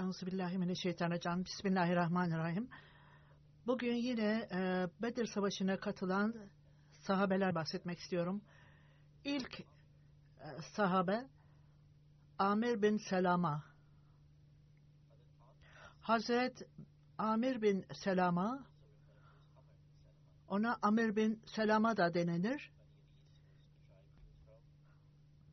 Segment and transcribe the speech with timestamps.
[0.00, 1.44] Euzubillahimineşşeytanirracim.
[1.44, 2.68] Bismillahirrahmanirrahim.
[3.66, 6.34] Bugün yine e, Bedir Savaşı'na katılan
[7.00, 8.42] sahabeler bahsetmek istiyorum.
[9.24, 9.66] İlk e,
[10.76, 11.26] sahabe
[12.38, 13.64] Amir bin Selama.
[16.00, 16.62] Hazret
[17.18, 18.66] Amir bin Selama
[20.48, 22.70] ona Amir bin Selama da denilir.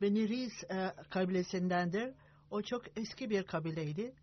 [0.00, 2.14] Beni Riz e, kabilesindendir.
[2.50, 4.14] O çok eski bir kabileydi.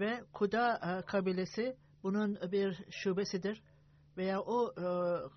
[0.00, 3.62] Ve Kuda e, kabilesi bunun bir şubesidir
[4.16, 4.84] veya o e,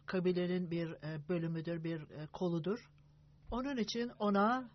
[0.06, 2.90] kabilenin bir e, bölümüdür, bir koludur.
[3.52, 4.70] Onun için ona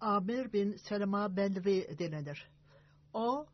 [0.00, 2.50] Amir bin Selma Belvi denilir.
[3.12, 3.46] O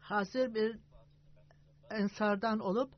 [0.00, 0.78] hazır bir
[1.90, 2.92] ensardan olup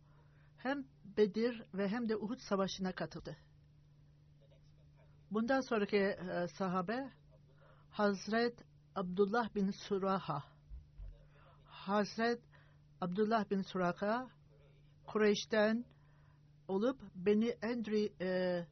[0.59, 0.85] hem
[1.17, 3.37] Bedir ve hem de Uhud savaşına katıldı.
[5.31, 6.17] Bundan sonraki
[6.55, 7.20] sahabe
[8.01, 8.55] Hazret
[8.95, 10.43] Abdullah bin Suraha
[11.65, 12.41] Hazret
[13.01, 14.31] Abdullah bin Suraka
[15.07, 15.85] Kureyş'ten
[16.69, 18.67] olup Beni Endri e,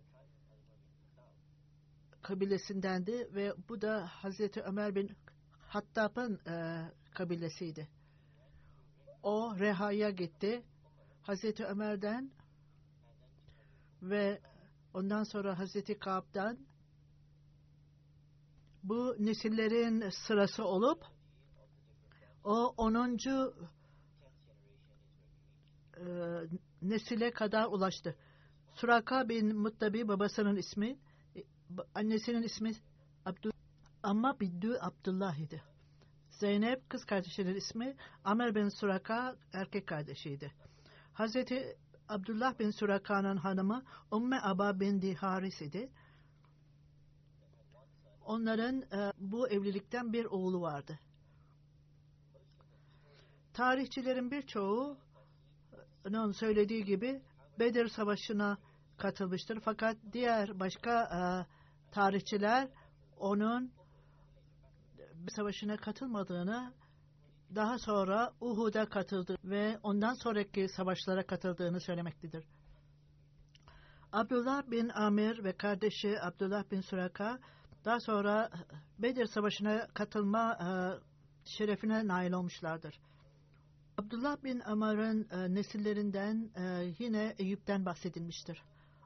[2.22, 5.16] kabilesindendi ve bu da Hazreti Ömer bin
[5.68, 6.84] Hattab'ın e,
[7.14, 7.88] kabilesiydi.
[9.22, 10.62] O Reha'ya gitti.
[11.22, 12.30] Hazreti Ömer'den
[14.02, 14.40] ve
[14.94, 16.67] ondan sonra Hazreti Kaab'dan
[18.88, 21.04] bu nesillerin sırası olup
[22.44, 23.18] o 10.
[25.96, 26.04] E,
[26.82, 28.16] nesile kadar ulaştı.
[28.74, 30.98] Suraka bin Muttabi babasının ismi,
[31.94, 32.72] annesinin ismi
[33.24, 33.50] Abdü
[34.02, 35.62] ama Biddü Abdullah idi.
[36.30, 40.52] Zeynep kız kardeşinin ismi Amer bin Suraka erkek kardeşiydi.
[41.12, 41.76] Hazreti
[42.08, 45.90] Abdullah bin Suraka'nın hanımı Umme Aba bin Haris idi.
[48.28, 50.98] Onların e, bu evlilikten bir oğlu vardı.
[53.52, 54.96] Tarihçilerin birçoğunun
[56.32, 57.22] söylediği gibi
[57.58, 58.58] Bedir Savaşı'na
[58.96, 59.60] katılmıştır.
[59.60, 61.20] Fakat diğer başka e,
[61.90, 62.68] tarihçiler
[63.16, 63.72] onun
[65.28, 66.72] savaşına katılmadığını
[67.54, 72.44] daha sonra Uhud'a katıldı ve ondan sonraki savaşlara katıldığını söylemektedir.
[74.12, 77.38] Abdullah bin Amir ve kardeşi Abdullah bin Suraka
[77.88, 78.50] daha sonra
[78.98, 80.68] Bedir Savaşı'na katılma e,
[81.44, 83.00] şerefine nail olmuşlardır.
[83.98, 88.62] Abdullah bin Amar'ın e, nesillerinden e, yine Eyüp'ten bahsedilmiştir.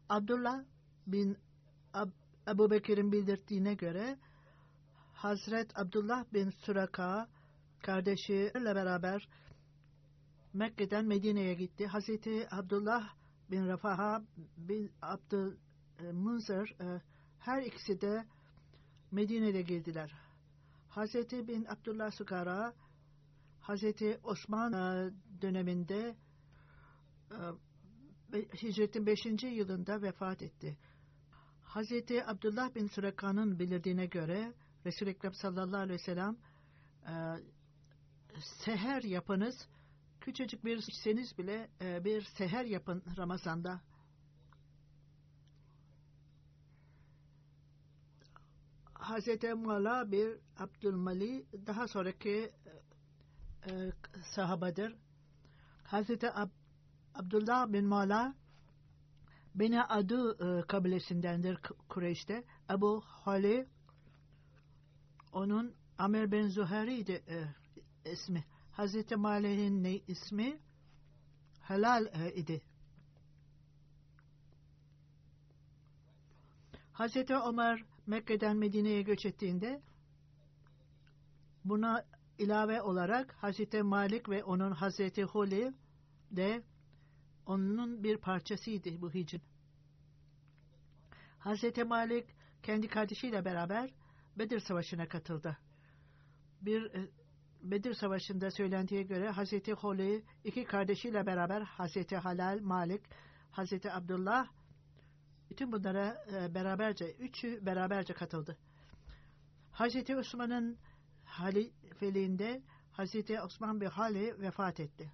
[0.08, 0.64] Abdullah
[1.06, 1.38] bin
[1.94, 2.10] Ab
[2.48, 4.18] Ebu Bekir'in bildirdiğine göre
[5.14, 7.28] Hazret Abdullah bin Suraka
[7.82, 9.28] kardeşiyle beraber
[10.52, 11.86] Mekke'den Medine'ye gitti.
[11.86, 13.08] Hazreti Abdullah
[13.50, 14.22] bin Rafaha
[14.56, 15.56] bin Abdül
[16.12, 17.00] Munzir e,
[17.38, 18.24] her ikisi de
[19.12, 20.14] Medine'de girdiler.
[20.88, 22.74] Hazreti bin Abdullah Sukara
[23.60, 25.12] Hazreti Osman e,
[25.42, 26.16] döneminde
[27.30, 29.26] e, hicretin 5.
[29.42, 30.78] yılında vefat etti.
[31.62, 34.52] Hazreti Abdullah bin Süreka'nın bildirdiğine göre
[34.86, 36.36] Resul-i Ekrem sallallahu aleyhi ve sellem
[37.06, 37.12] e,
[38.64, 39.68] seher yapınız
[40.20, 43.80] küçücük bir içseniz bile bir seher yapın Ramazan'da.
[49.02, 52.52] Hazreti Mala bir Abdülmali daha sonraki
[53.66, 53.92] e, e,
[54.34, 54.94] sahabedir.
[55.84, 56.50] Hazreti Ab
[57.14, 58.34] Abdullah bin Mala
[59.54, 61.58] Beni Adu e, kabilesindendir
[61.88, 62.44] Kureyş'te.
[62.70, 63.68] Ebu Hali
[65.32, 67.44] onun Amir bin Zuhari'ydi e,
[68.12, 68.44] ismi.
[68.72, 70.58] Hazreti Mali'nin ne ismi?
[71.60, 72.62] Helal e, idi.
[76.92, 79.82] Hazreti Ömer Mekke'den Medine'ye göç ettiğinde
[81.64, 82.04] buna
[82.38, 85.74] ilave olarak Hazreti Malik ve onun Hazreti Huli
[86.30, 86.62] de
[87.46, 89.42] onun bir parçasıydı bu hicrin.
[91.38, 92.26] Hazreti Malik
[92.62, 93.90] kendi kardeşiyle beraber
[94.38, 95.58] Bedir Savaşı'na katıldı.
[96.60, 97.08] Bir e,
[97.62, 103.02] Bedir Savaşı'nda söylendiği göre Hazreti Holi iki kardeşiyle beraber Hazreti Halal, Malik,
[103.50, 104.48] Hazreti Abdullah
[105.52, 108.56] bütün bunlara e, beraberce, üçü beraberce katıldı.
[109.72, 110.78] Hazreti Osman'ın
[111.24, 112.62] halifeliğinde
[112.92, 115.12] Hazreti Osman bin Hali vefat etti.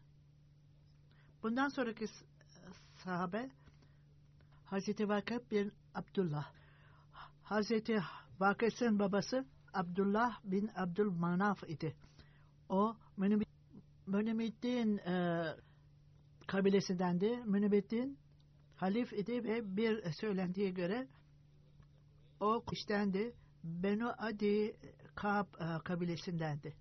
[1.43, 2.07] Bundan sonraki
[3.05, 3.51] sahabe
[4.65, 6.53] Hazreti Vakıf bin Abdullah.
[7.43, 8.03] Hazreti
[8.41, 11.97] Vakıf'ın babası Abdullah bin Abdülmanaf idi.
[12.69, 12.97] O
[14.07, 15.45] Münibittin e,
[16.47, 17.43] kabilesindendi.
[17.47, 18.19] Münibittin
[18.79, 21.09] halif idi ve bir söylendiği göre
[22.41, 23.35] o kuştendi.
[23.65, 24.77] Benu Adi
[25.15, 26.77] Kab e, kabilesindendi.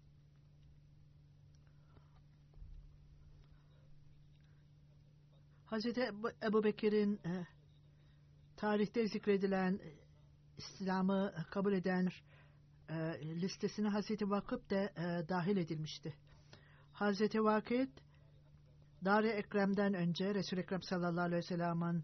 [5.65, 6.11] Hazreti
[6.43, 7.47] Ebu Bekir'in e,
[8.57, 9.79] tarihte zikredilen
[10.57, 12.09] İslam'ı kabul eden
[12.89, 12.95] e,
[13.41, 16.13] listesine Hazreti Vakıf da e, dahil edilmişti.
[16.93, 17.89] Hazreti Vakit
[19.07, 22.03] Dar-ı Ekrem'den önce Resul-i Ekrem sallallahu aleyhi ve sellem'in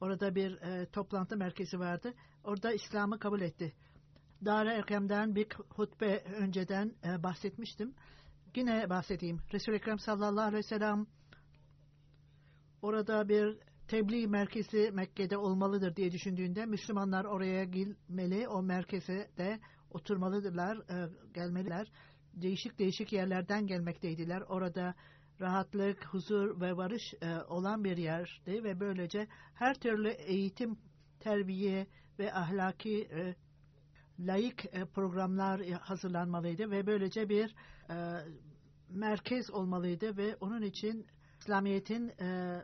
[0.00, 2.14] orada bir e, toplantı merkezi vardı.
[2.44, 3.74] Orada İslam'ı kabul etti.
[4.44, 7.94] Dar-ı Ekrem'den bir hutbe önceden e, bahsetmiştim.
[8.56, 9.40] Yine bahsedeyim.
[9.52, 11.06] Resul-i Ekrem sallallahu aleyhi ve sellem
[12.82, 19.60] orada bir tebliğ merkezi Mekke'de olmalıdır diye düşündüğünde Müslümanlar oraya girmeli, o merkeze de
[19.90, 21.92] oturmalıdırlar, e, gelmeliler.
[22.34, 24.40] Değişik değişik yerlerden gelmekteydiler.
[24.40, 24.94] Orada
[25.40, 30.78] rahatlık, huzur ve barış e, olan bir yerdi ve böylece her türlü eğitim,
[31.20, 31.86] terbiye
[32.18, 33.34] ve ahlaki e,
[34.18, 37.54] layık e, programlar hazırlanmalıydı ve böylece bir
[37.90, 37.94] e,
[38.90, 41.06] merkez olmalıydı ve onun için
[41.40, 42.62] İslamiyet'in e,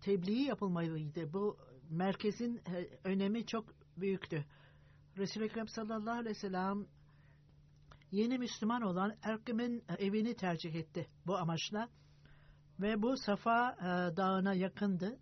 [0.00, 1.32] tebliği yapılmalıydı.
[1.32, 1.58] Bu
[1.90, 3.64] merkezin e, önemi çok
[3.96, 4.44] büyüktü.
[5.16, 6.86] Resul-i Ekrem sallallahu aleyhi ve sellem
[8.10, 11.88] yeni Müslüman olan Erkim'in evini tercih etti bu amaçla.
[12.80, 15.18] Ve bu Safa e, dağına yakındı.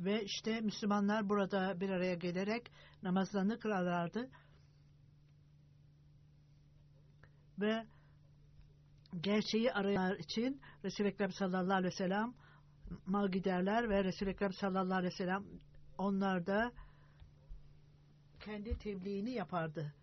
[0.00, 2.72] Ve işte Müslümanlar burada bir araya gelerek
[3.02, 4.30] namazlarını kılarlardı.
[7.60, 7.86] Ve
[9.20, 12.34] gerçeği arayanlar için Resul-i Ekrem sallallahu aleyhi ve sellem
[13.06, 15.44] ma giderler ve Resul-i Ekrem sallallahu aleyhi ve sellem
[15.98, 16.72] onlar da
[18.40, 19.94] kendi tebliğini yapardı.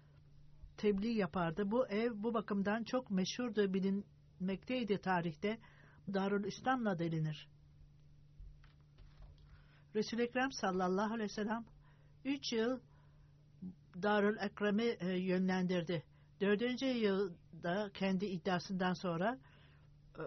[0.84, 1.72] Tebliğ yapardı.
[1.72, 5.60] Bu ev bu bakımdan çok meşhurdu, bilinmekteydi tarihte.
[6.14, 7.50] Darül İslam'la delinir.
[9.96, 11.66] Resul-i Ekrem sallallahu aleyhi ve sellem
[12.26, 12.80] üç yıl
[14.02, 16.04] Darül Ekrem'i e, yönlendirdi.
[16.42, 19.40] Dördüncü yılda kendi iddiasından sonra
[20.18, 20.24] e,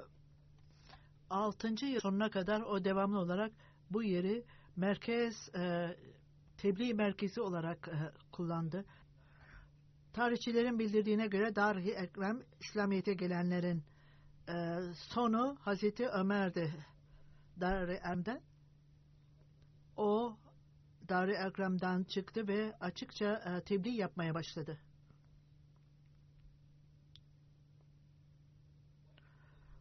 [1.31, 3.53] altıncı yıl sonuna kadar o devamlı olarak
[3.91, 4.45] bu yeri
[4.77, 5.97] merkez e,
[6.57, 7.97] tebliğ merkezi olarak e,
[8.33, 8.85] kullandı.
[10.17, 13.83] Tarihçilerin bildirdiğine göre Dar-ı Ekrem İslamiyet'e gelenlerin
[14.49, 16.75] e, sonu Hazreti Ömer'di.
[17.61, 18.41] Dar-ı Ekrem'den.
[19.97, 20.37] O
[21.09, 24.79] Dar-ı Ekrem'den çıktı ve açıkça e, tebliğ yapmaya başladı.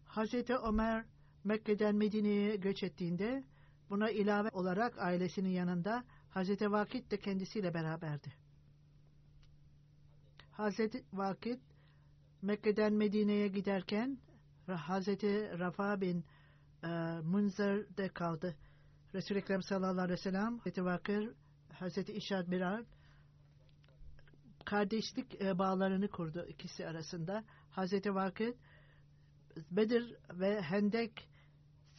[0.05, 1.05] Hazreti Ömer
[1.43, 3.43] Mekke'den Medine'ye göç ettiğinde
[3.89, 8.44] buna ilave olarak ailesinin yanında Hazreti Vakit de kendisiyle beraberdi.
[10.57, 11.59] Hazreti Vakit
[12.41, 14.17] Mekke'den Medine'ye giderken
[14.67, 16.25] Hazreti Rafa bin
[16.83, 16.87] e,
[17.23, 18.55] Munzer'de kaldı.
[19.13, 21.29] Resul-i Ekrem sallallahu aleyhi ve sellem Hazreti Vakir
[21.73, 22.85] Hazreti İşad Biral
[24.65, 27.43] kardeşlik e, bağlarını kurdu ikisi arasında.
[27.69, 28.57] Hazreti Vakit
[29.71, 31.29] Bedir ve Hendek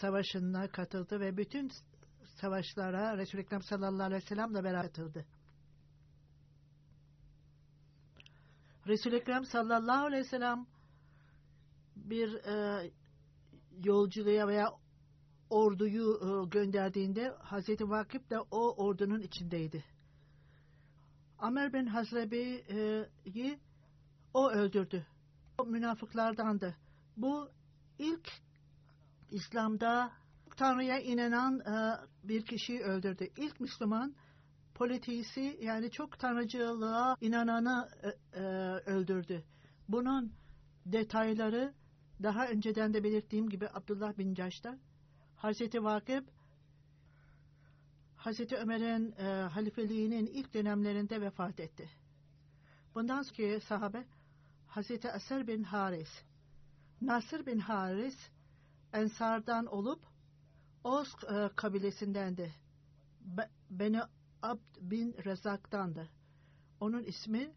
[0.01, 1.71] Savaşı'na katıldı ve bütün
[2.41, 5.27] savaşlara Resul-i Ekrem sallallahu aleyhi ve sellem'le beraber katıldı.
[8.87, 10.67] Resul-i Ekrem sallallahu aleyhi ve sellem
[11.97, 12.91] bir e,
[13.85, 14.73] yolculuğa veya
[15.51, 19.85] orduyu e, gönderdiğinde Hazreti Vakip de o ordunun içindeydi.
[21.39, 23.59] Amer bin Hazrebi'yi
[24.35, 25.07] o öldürdü.
[25.59, 26.77] O münafıklardandı.
[27.17, 27.51] Bu
[27.99, 28.29] ilk
[29.31, 30.13] İslam'da
[30.57, 31.97] Tanrı'ya inanan e,
[32.29, 33.29] bir kişiyi öldürdü.
[33.37, 34.15] İlk Müslüman
[34.77, 38.43] politisi yani çok tanrıcılığa inananı e, e,
[38.91, 39.45] öldürdü.
[39.89, 40.33] Bunun
[40.87, 41.75] detayları
[42.23, 44.79] daha önceden de belirttiğim gibi Abdullah bin Caş'ta
[45.37, 46.25] Hazreti Vakıf
[48.17, 51.91] Hazreti Ömer'in e, halifeliğinin ilk dönemlerinde vefat etti.
[52.95, 54.05] Bundan sonraki sahabe
[54.67, 56.23] Hazreti Aser bin Haris
[57.01, 58.17] Nasır bin Haris
[58.93, 60.01] Ensardan olup
[60.85, 62.53] Oz e, kabilesindendi.
[63.21, 64.01] Be, Beni
[64.43, 66.09] Abd bin Rezak'tandı.
[66.81, 67.53] Onun ismi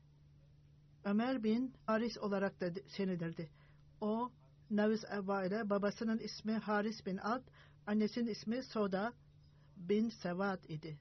[1.04, 3.50] Ömer bin Haris olarak da senilirdi.
[4.02, 4.32] O
[4.70, 7.44] Naviz Eba ile babasının ismi Haris bin Ad,
[7.88, 9.14] annesinin ismi Soda
[9.78, 11.00] bin Sevad idi.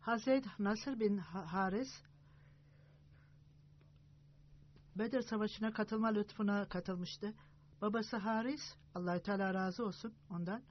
[0.00, 1.88] Hazret Nasır bin Haris
[4.96, 7.34] Bedir Savaşı'na katılma lütfuna katılmıştı.
[7.82, 8.60] Babası Haris,
[8.94, 10.62] allah Teala razı olsun ondan,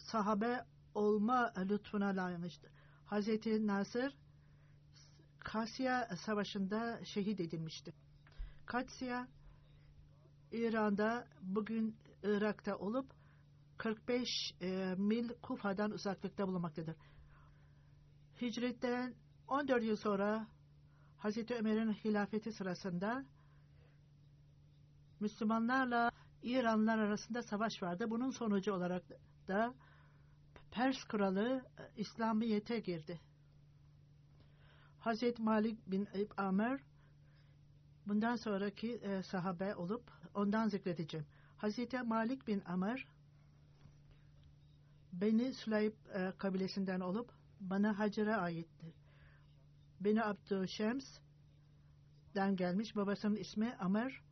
[0.00, 0.64] sahabe
[0.94, 2.70] olma lütfuna layıkmıştı.
[3.06, 4.16] Hazreti Nasır,
[5.38, 7.94] Kasya Savaşı'nda şehit edilmişti.
[8.66, 9.28] Kasya,
[10.52, 13.12] İran'da bugün Irak'ta olup
[13.78, 14.28] 45
[14.60, 16.96] e, mil Kufa'dan uzaklıkta bulunmaktadır.
[18.40, 19.14] Hicretten
[19.48, 20.46] 14 yıl sonra
[21.16, 23.24] Hazreti Ömer'in hilafeti sırasında
[25.20, 26.10] Müslümanlarla
[26.42, 28.10] İranlılar arasında savaş vardı.
[28.10, 29.02] Bunun sonucu olarak
[29.48, 29.74] da
[30.70, 31.64] Pers kralı
[31.96, 33.20] İslamiyet'e girdi.
[35.00, 36.80] Hazreti Malik bin Amer
[38.06, 41.26] bundan sonraki e, sahabe olup ondan zikredeceğim.
[41.56, 43.06] Hazreti Malik bin Amer
[45.12, 48.94] Beni Süleyb e, kabilesinden olup bana Hacer'e aittir.
[50.00, 52.96] Beni Abdüşşems'den gelmiş.
[52.96, 54.22] Babasının ismi Amer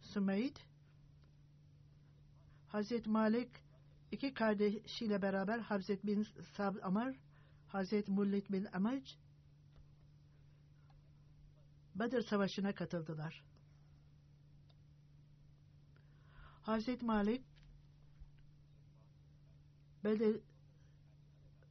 [0.00, 0.56] Sümeyd.
[2.68, 3.50] Hazreti Malik
[4.12, 7.16] iki kardeşiyle beraber Hazreti bin Sab Amar,
[7.66, 9.10] Hazreti Mullit bin Amac
[11.94, 13.44] Bedir Savaşı'na katıldılar.
[16.62, 17.44] Hazreti Malik
[20.04, 20.40] Bedir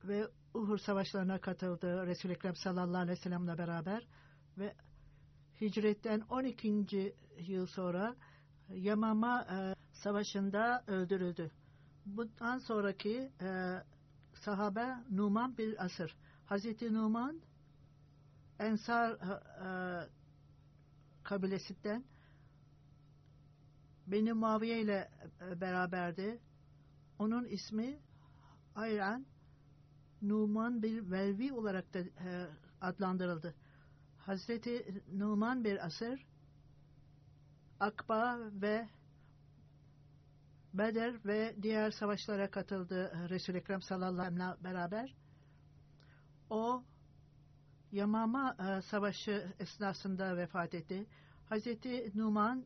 [0.03, 4.07] ve Uhur savaşlarına katıldı Resul-i Ekrem sallallahu aleyhi ve sellem'le beraber
[4.57, 4.75] ve
[5.61, 7.15] hicretten 12.
[7.39, 8.15] yıl sonra
[8.69, 11.51] Yamama e, savaşında öldürüldü.
[12.15, 13.77] Bundan sonraki e,
[14.33, 16.15] sahabe Numan bir asır.
[16.45, 17.41] Hazreti Numan
[18.59, 20.09] Ensar e,
[21.23, 22.03] kabilesinden
[24.07, 25.11] Beni Muaviye ile
[25.41, 26.39] e, beraberdi.
[27.19, 27.99] Onun ismi
[28.75, 29.25] Ayran
[30.21, 32.47] Numan bir Velvi olarak da e,
[32.81, 33.55] adlandırıldı.
[34.17, 36.25] Hazreti Numan bir asır
[37.79, 38.89] Akba ve
[40.77, 45.15] Beder ve diğer savaşlara katıldı Resul-i Ekrem sallallahu aleyhi ve sellem beraber.
[46.49, 46.83] O
[47.91, 51.05] Yamama e, Savaşı esnasında vefat etti.
[51.49, 52.65] Hazreti Numan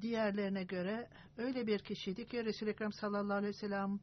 [0.00, 4.00] diğerlerine göre öyle bir kişiydi ki Resul-i Ekrem sallallahu aleyhi ve sellem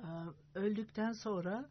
[0.00, 0.06] e,
[0.54, 1.70] öldükten sonra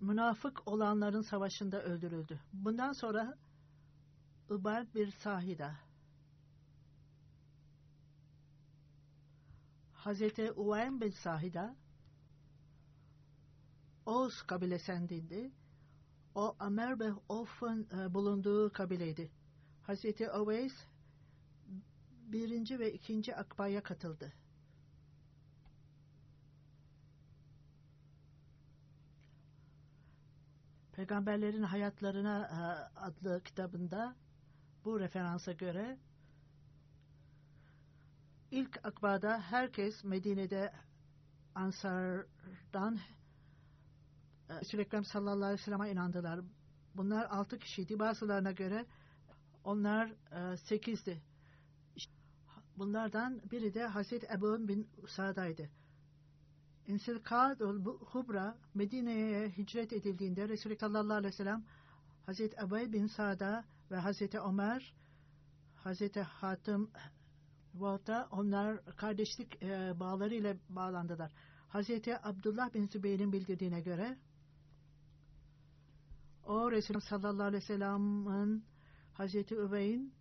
[0.00, 2.40] münafık olanların savaşında öldürüldü.
[2.52, 3.34] Bundan sonra
[4.50, 5.87] Ibad bir sahida
[10.08, 11.76] Hazreti Uvaym bin Sahida
[14.06, 15.52] Oğuz kabilesindeydi.
[16.34, 19.30] O Amer ve Of'un e, bulunduğu kabileydi.
[19.82, 20.72] Hazreti Oveys
[22.10, 24.32] birinci ve ikinci akbaya katıldı.
[30.92, 34.16] Peygamberlerin Hayatlarına e, adlı kitabında
[34.84, 35.98] bu referansa göre
[38.50, 40.72] ilk akbada herkes Medine'de
[41.54, 42.98] Ansar'dan
[44.50, 46.40] Resul-i Ekrem sallallahu aleyhi ve sellem'e inandılar.
[46.94, 47.98] Bunlar altı kişiydi.
[47.98, 48.86] Bazılarına göre
[49.64, 51.22] onlar e, sekizdi.
[52.76, 55.70] Bunlardan biri de Hazreti Ebu bin Sa'da'ydı.
[56.86, 61.64] İnsilkadul Hubra Medine'ye hicret edildiğinde Resulü sallallahu aleyhi ve sellem
[62.26, 64.94] Hazreti Ebu bin Sa'da ve Hazreti Ömer,
[65.74, 66.90] Hazreti Hatım
[67.78, 71.30] Volta onlar kardeşlik e, bağları ile bağlandılar.
[71.68, 74.18] Hazreti Abdullah bin Zübeyir'in bildirdiğine göre
[76.46, 78.64] o Resulullah sallallahu aleyhi ve sellem'in
[79.12, 80.14] Hazreti Übey'in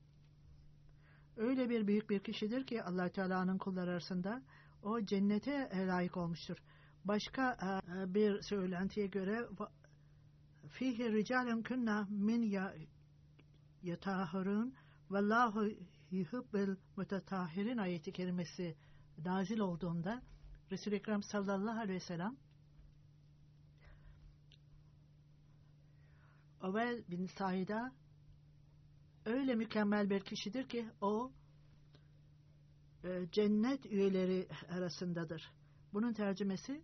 [1.38, 4.42] öyle bir büyük bir kişidir ki allah Teala'nın kulları arasında
[4.84, 6.58] o cennete layık olmuştur.
[7.06, 9.48] Başka e, bir söylentiye göre
[10.70, 12.74] fihi ricalen kunna min ya
[13.84, 14.74] yatahharun
[15.10, 15.70] vallahu
[16.12, 18.76] yuhibbil mutatahhirin ayeti kerimesi
[19.26, 20.22] nazil olduğunda
[20.72, 22.38] Resul-i Ekrem sallallahu aleyhi ve sellem
[26.62, 27.92] Övel bin Said'a
[29.26, 31.32] öyle mükemmel bir kişidir ki o
[33.04, 35.52] e, cennet üyeleri arasındadır.
[35.94, 36.82] Bunun tercümesi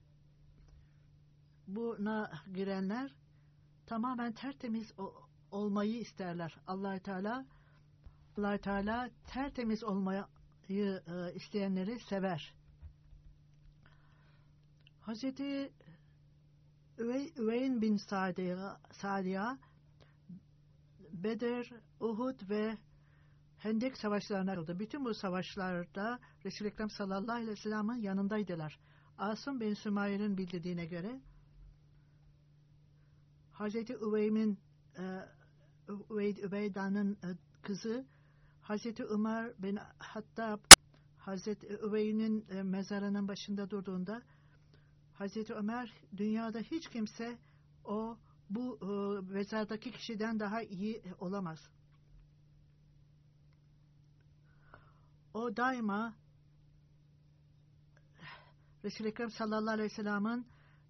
[1.68, 3.16] buna girenler
[3.86, 4.94] tamamen tertemiz
[5.52, 6.58] olmayı isterler.
[6.68, 7.46] allah Teala
[8.38, 10.26] allah Teala tertemiz olmayı
[10.70, 12.54] e, isteyenleri sever.
[15.02, 15.74] Hazreti
[16.98, 19.58] Üvey, Üveyn bin Sadiya, Sadiya
[21.14, 22.78] Bedir, Uhud ve
[23.58, 24.80] Hendek savaşlarına oldu.
[24.80, 28.80] Bütün bu savaşlarda Resul-i Ekrem sallallahu aleyhi ve sellem'in yanındaydılar.
[29.18, 31.22] Asım bin Sümayr'in bildirdiğine göre
[33.52, 34.60] Hazreti Üveym'in
[34.98, 35.04] e,
[36.10, 37.28] Üveyd Übeyda'nın e,
[37.62, 38.06] kızı
[38.64, 40.60] Hazreti Ömer bin Hattab
[41.18, 44.22] Hazreti Üveyn'in e, mezarının başında durduğunda
[45.14, 47.38] Hazreti Ömer dünyada hiç kimse
[47.86, 48.18] o
[48.50, 51.60] bu e, mezardaki kişiden daha iyi olamaz.
[55.34, 56.14] O daima
[58.84, 60.48] Resul-i Ekrem sallallahu aleyhi ve sellem'in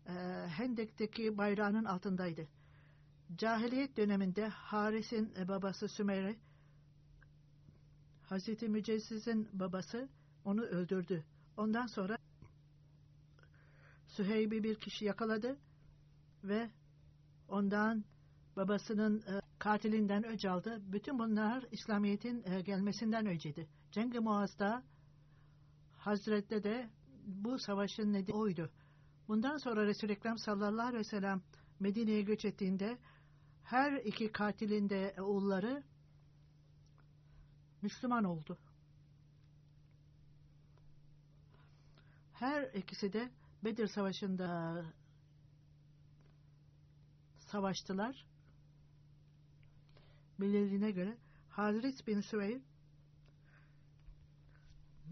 [0.08, 0.12] e,
[0.48, 2.48] Hendek'teki bayrağının altındaydı.
[3.36, 6.36] Cahiliyet döneminde Haris'in e, babası Sümeyre
[8.24, 10.10] Hazreti Mücessiz'in babası
[10.46, 11.24] onu öldürdü.
[11.58, 12.18] Ondan sonra
[14.08, 15.58] Süheyb'i bir kişi yakaladı
[16.44, 16.70] ve
[17.48, 18.04] ondan
[18.56, 20.82] babasının e, katilinden öc aldı.
[20.92, 23.68] Bütün bunlar İslamiyet'in e, gelmesinden önceydi.
[23.92, 24.84] Cengi Muaz'da
[25.98, 26.90] Hazret'te de
[27.26, 28.70] bu savaşın nedeni oydu.
[29.28, 31.42] Bundan sonra Resul-i Ekrem sallallahu aleyhi ve sellem
[31.80, 32.98] Medine'ye göç ettiğinde
[33.64, 35.84] her iki katilin de oğulları
[37.84, 38.58] Müslüman oldu.
[42.34, 43.32] Her ikisi de
[43.64, 44.86] Bedir Savaşı'nda
[47.40, 48.28] savaştılar.
[50.40, 51.18] Bildiğine göre
[51.50, 52.62] Hazret bin Süveyr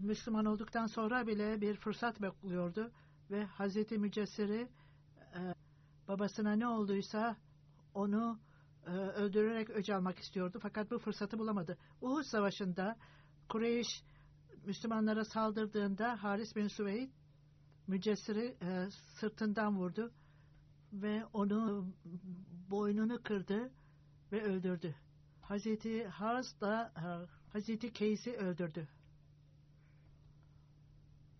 [0.00, 2.92] Müslüman olduktan sonra bile bir fırsat bekliyordu
[3.30, 4.68] ve Hazreti Mücessir'i
[5.34, 5.54] e,
[6.08, 7.36] babasına ne olduysa
[7.94, 8.40] onu
[8.90, 10.58] öldürerek öc almak istiyordu.
[10.62, 11.78] Fakat bu fırsatı bulamadı.
[12.00, 12.96] Uhud Savaşı'nda
[13.48, 14.02] Kureyş
[14.66, 17.10] Müslümanlara saldırdığında Haris bin Süveyd
[17.86, 18.90] Mücessir'i e,
[19.20, 20.12] sırtından vurdu
[20.92, 21.88] ve onu
[22.70, 23.70] boynunu kırdı
[24.32, 24.94] ve öldürdü.
[25.40, 27.06] Hazreti Haris da e,
[27.52, 28.88] Hazreti Keys'i öldürdü.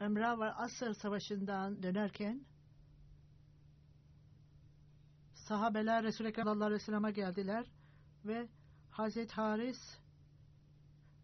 [0.00, 2.44] Emrah ve Asır Savaşı'ndan dönerken
[5.52, 7.66] sahabeler Resulü Ekrem sallallahu geldiler
[8.24, 8.48] ve
[8.90, 9.98] Hazreti Haris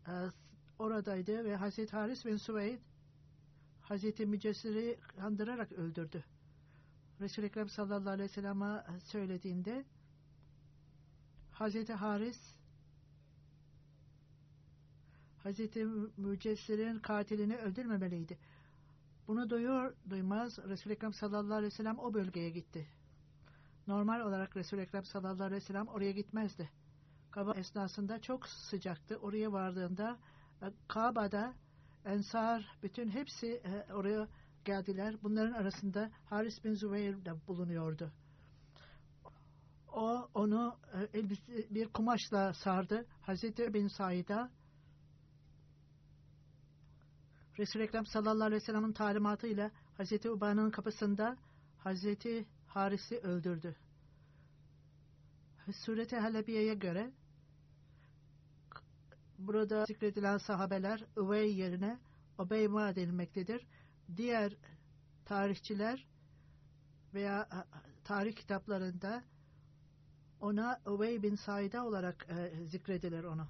[0.08, 0.12] e,
[0.78, 2.78] oradaydı ve Hazreti Haris bin Süveyd
[3.80, 6.24] Hazreti Mücessir'i kandırarak öldürdü.
[7.20, 9.84] Resul-i Ekrem sallallahu aleyhi ve sellem'e söylediğinde
[11.50, 12.54] Hazreti Haris
[15.42, 15.84] Hazreti
[16.16, 18.38] Mücessir'in katilini öldürmemeliydi.
[19.28, 22.97] Bunu duyuyor duymaz Resul-i Ekrem sallallahu aleyhi ve sellem o bölgeye gitti.
[23.88, 26.70] Normal olarak Resul-i Ekrem sallallahu aleyhi ve sellem oraya gitmezdi.
[27.30, 29.16] Kaba esnasında çok sıcaktı.
[29.16, 30.18] Oraya vardığında
[30.62, 31.54] e, Kabe'da
[32.04, 34.28] Ensar bütün hepsi e, oraya
[34.64, 35.14] geldiler.
[35.22, 38.12] Bunların arasında Haris bin Zübeyir de bulunuyordu.
[39.92, 40.76] O onu
[41.14, 41.30] e,
[41.74, 43.06] bir kumaşla sardı.
[43.20, 44.50] Hazreti bin Said'a
[47.58, 51.36] Resul-i Ekrem sallallahu aleyhi ve sellem'in talimatıyla Hazreti Uba'nın kapısında
[51.78, 52.46] Hazreti
[52.78, 53.76] Haris'i öldürdü.
[55.72, 57.12] Sureti Halebiye'ye göre
[59.38, 61.98] burada zikredilen sahabeler Üvey yerine
[62.38, 63.66] Obeyma denilmektedir.
[64.16, 64.56] Diğer
[65.24, 66.06] tarihçiler
[67.14, 67.48] veya
[68.04, 69.24] tarih kitaplarında
[70.40, 73.48] ona Üvey bin Said'a olarak e, zikredilir onu.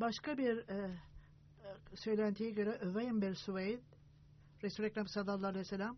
[0.00, 3.91] Başka bir e, e söylentiye göre Üveyn bir Süveyd
[4.62, 5.96] Resul-i Ekrem sallallahu aleyhi ve sellem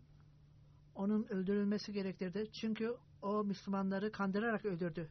[0.95, 2.51] onun öldürülmesi gerektirdi.
[2.51, 5.09] Çünkü o Müslümanları kandırarak öldürdü.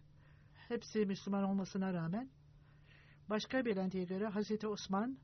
[0.69, 2.31] Hepsi Müslüman olmasına rağmen.
[3.31, 5.19] Başka bir entiye göre Hazreti Osman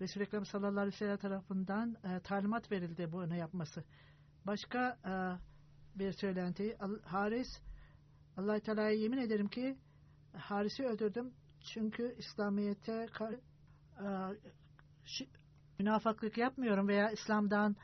[0.00, 3.84] Resul-i Ekrem sallallahu aleyhi ve sellem tarafından e, talimat verildi bunu yapması.
[4.46, 5.12] Başka e,
[5.98, 7.48] bir söylenti Haris
[8.36, 9.78] Allah Teala'ya yemin ederim ki
[10.32, 13.06] Haris'i öldürdüm çünkü İslamiyet'e
[14.02, 14.06] e,
[15.78, 17.76] münafıklık yapmıyorum veya İslam'dan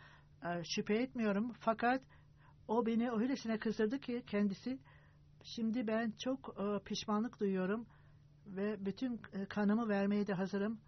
[0.45, 2.03] e, şüphe etmiyorum fakat
[2.69, 4.79] o beni öylesine kızdırdı ki kendisi
[5.43, 7.87] şimdi ben çok e, pişmanlık duyuyorum
[8.47, 10.81] ve bütün e, kanımı vermeye de hazırım.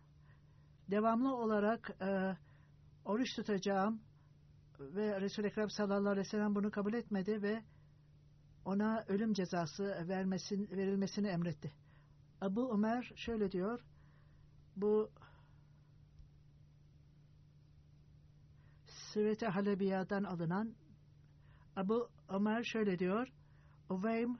[0.91, 1.97] Devamlı olarak
[3.05, 4.03] oruç tutacağım
[4.81, 7.63] ve Resul-i Ekrem sallallahu aleyhi ve sellem bunu kabul etmedi ve
[8.65, 11.73] ona ölüm cezası vermesin, verilmesini emretti.
[12.41, 13.81] Abu Ömer şöyle diyor,
[14.77, 15.11] bu
[19.17, 20.75] Siret-i Halebiya'dan alınan
[21.77, 23.29] Abu Ömer şöyle diyor,
[23.91, 24.39] Uveym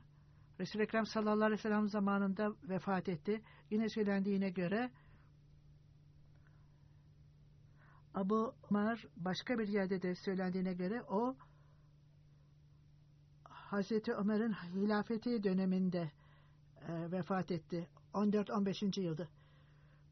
[0.61, 3.43] Resul-i Ekrem sallallahu aleyhi ve sellem zamanında vefat etti.
[3.71, 4.91] Yine söylendiğine göre
[8.15, 11.37] Abu Ömer başka bir yerde de söylendiğine göre o
[13.45, 16.13] Hazreti Ömer'in hilafeti döneminde
[16.89, 17.89] e, vefat etti.
[18.15, 19.01] 14-15.
[19.01, 19.29] yılda.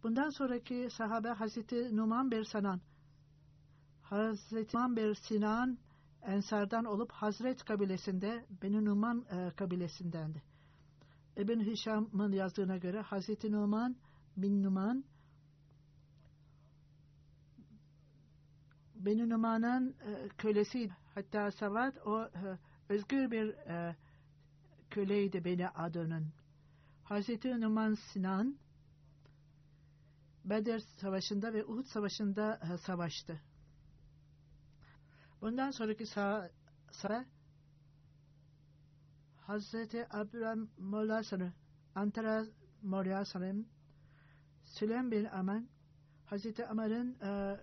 [0.02, 2.80] Bundan sonraki sahabe Hazreti Numan bir Sanan
[4.04, 5.78] Hazreti bir Sinan
[6.22, 10.42] Ensardan olup Hazret kabilesinde Beni Numan e, kabilesindendi.
[11.36, 13.96] İbn Hişam'ın yazdığına göre Hazreti Numan
[14.36, 15.04] bin Numan
[18.94, 23.96] Beni Numan'ın e, kölesi hatta Savat o e, özgür bir e,
[24.90, 26.32] köleydi Beni Adon'un.
[27.04, 28.56] Hazreti Numan Sinan
[30.44, 33.40] Bedir Savaşı'nda ve Uhud Savaşı'nda e, savaştı.
[35.44, 36.50] Bundan sonraki sağ,
[36.90, 37.24] sağ
[39.36, 41.52] Hazreti Abdurrahman Mollasan'ı
[41.94, 42.46] Antara
[42.82, 43.68] Moryasan'ın
[44.64, 45.68] Süleym bin Aman
[46.26, 47.60] Hazreti Amar'ın e,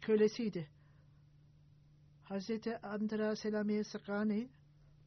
[0.00, 0.70] kölesiydi.
[2.24, 4.50] Hazreti Antara Selami Sakani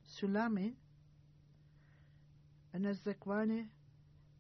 [0.03, 0.75] Sülami
[2.73, 3.69] Enezzekvani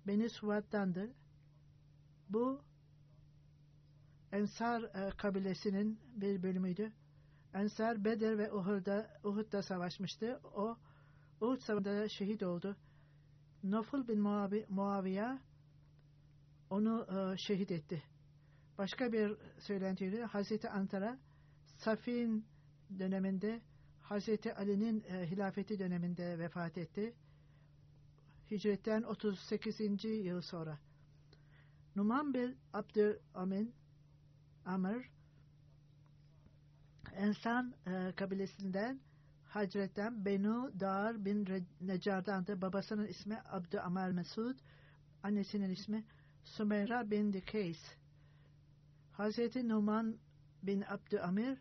[0.07, 1.13] Beni Suvat'tandı.
[2.29, 2.61] Bu
[4.31, 6.93] Ensar e, kabilesinin bir bölümüydü.
[7.55, 10.39] Ensar Bedir ve Uhud'da, Uhud'da savaşmıştı.
[10.43, 10.77] O
[11.41, 12.77] Uhud savaşında şehit oldu.
[13.63, 15.39] Noful bin Muavi, Muaviye
[16.69, 18.03] onu e, şehit etti.
[18.77, 21.19] Başka bir söylentiyle Hazreti Antara
[21.65, 22.45] Safin
[22.99, 23.61] döneminde
[24.01, 27.15] Hazreti Ali'nin e, hilafeti döneminde vefat etti.
[28.51, 29.79] Hicretten 38.
[30.03, 30.79] yıl sonra.
[31.95, 33.75] Numan bin Abdülamin
[34.65, 35.14] Amr
[37.17, 38.99] Ensan e, kabilesinden
[39.45, 42.61] Hacret'ten Benu Dar bin Necar'dandı.
[42.61, 44.55] Babasının ismi Abdü Amar Mesud.
[45.23, 46.03] Annesinin ismi
[46.43, 47.79] Sümeyra bin Dikeys.
[49.11, 50.17] Hazreti Numan
[50.63, 51.57] bin Abdü Amir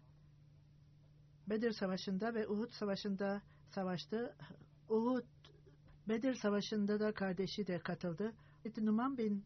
[1.46, 4.36] Bedir Savaşı'nda ve Uhud Savaşı'nda savaştı.
[4.88, 5.24] Uhud
[6.08, 8.32] Bedir Savaşı'nda da kardeşi de katıldı.
[8.76, 9.44] Numan bin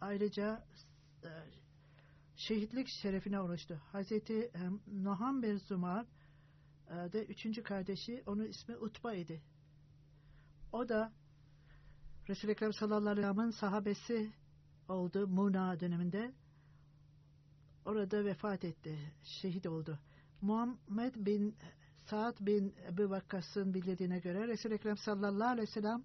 [0.00, 0.64] ayrıca
[1.24, 1.30] e,
[2.36, 3.74] şehitlik şerefine uğraştı.
[3.74, 4.50] Hazreti
[4.86, 6.06] Noham bin Zumar
[6.88, 9.42] de üçüncü kardeşi, onun ismi Utba idi.
[10.72, 11.12] O da
[12.28, 14.32] Resul-i Ekrem sallallahu aleyhi ve sahabesi
[14.88, 16.34] oldu Muna döneminde.
[17.84, 19.98] Orada vefat etti, şehit oldu.
[20.40, 21.56] Muhammed bin
[22.10, 26.04] Saad bin Ebu Vakkas'ın bildirdiğine göre Resul-i Ekrem sallallahu aleyhi ve sellem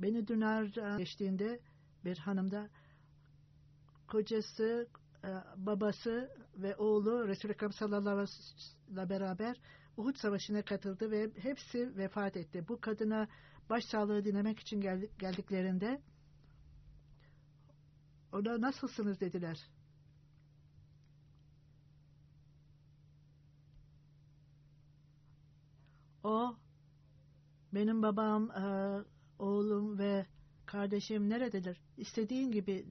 [0.00, 0.64] beni Dünar
[0.98, 1.60] geçtiğinde
[2.04, 2.70] bir hanımda
[4.14, 4.88] kocası,
[5.24, 9.60] e, babası ve oğlu Resul-i Ekrem sallallahu aleyhi ve sellem'le beraber
[9.96, 12.64] Uhud Savaşı'na katıldı ve hepsi vefat etti.
[12.68, 13.28] Bu kadına
[13.70, 14.80] başsağlığı dinlemek için
[15.18, 16.02] geldiklerinde
[18.32, 19.70] ona nasılsınız dediler.
[26.24, 26.56] O
[27.72, 29.04] benim babam, e,
[29.38, 30.26] oğlum ve
[30.66, 31.80] kardeşim nerededir?
[31.96, 32.86] İstediğin gibi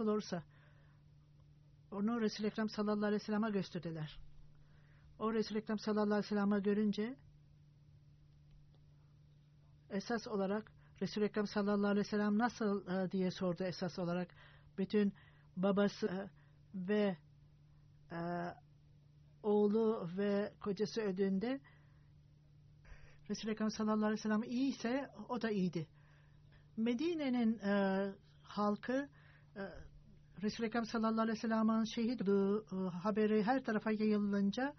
[0.00, 0.42] olursa
[1.94, 4.18] onu Resul-i Ekrem sallallahu aleyhi ve sellem'e gösterdiler.
[5.18, 7.16] O Resul-i Ekrem sallallahu aleyhi ve sellem'e görünce
[9.90, 14.34] esas olarak Resul-i Ekrem sallallahu aleyhi ve sellem nasıl e, diye sordu esas olarak.
[14.78, 15.12] Bütün
[15.56, 16.30] babası e,
[16.74, 17.16] ve
[18.12, 18.18] e,
[19.42, 21.60] oğlu ve kocası öldüğünde
[23.30, 25.88] Resul-i Ekrem sallallahu aleyhi ve sellem iyi ise o da iyiydi.
[26.76, 29.08] Medine'nin e, halkı
[29.56, 29.62] e,
[30.42, 34.74] Resul-i Ekrem sallallahu aleyhi ve sellem'in şehit olduğu e, haberi her tarafa yayılınca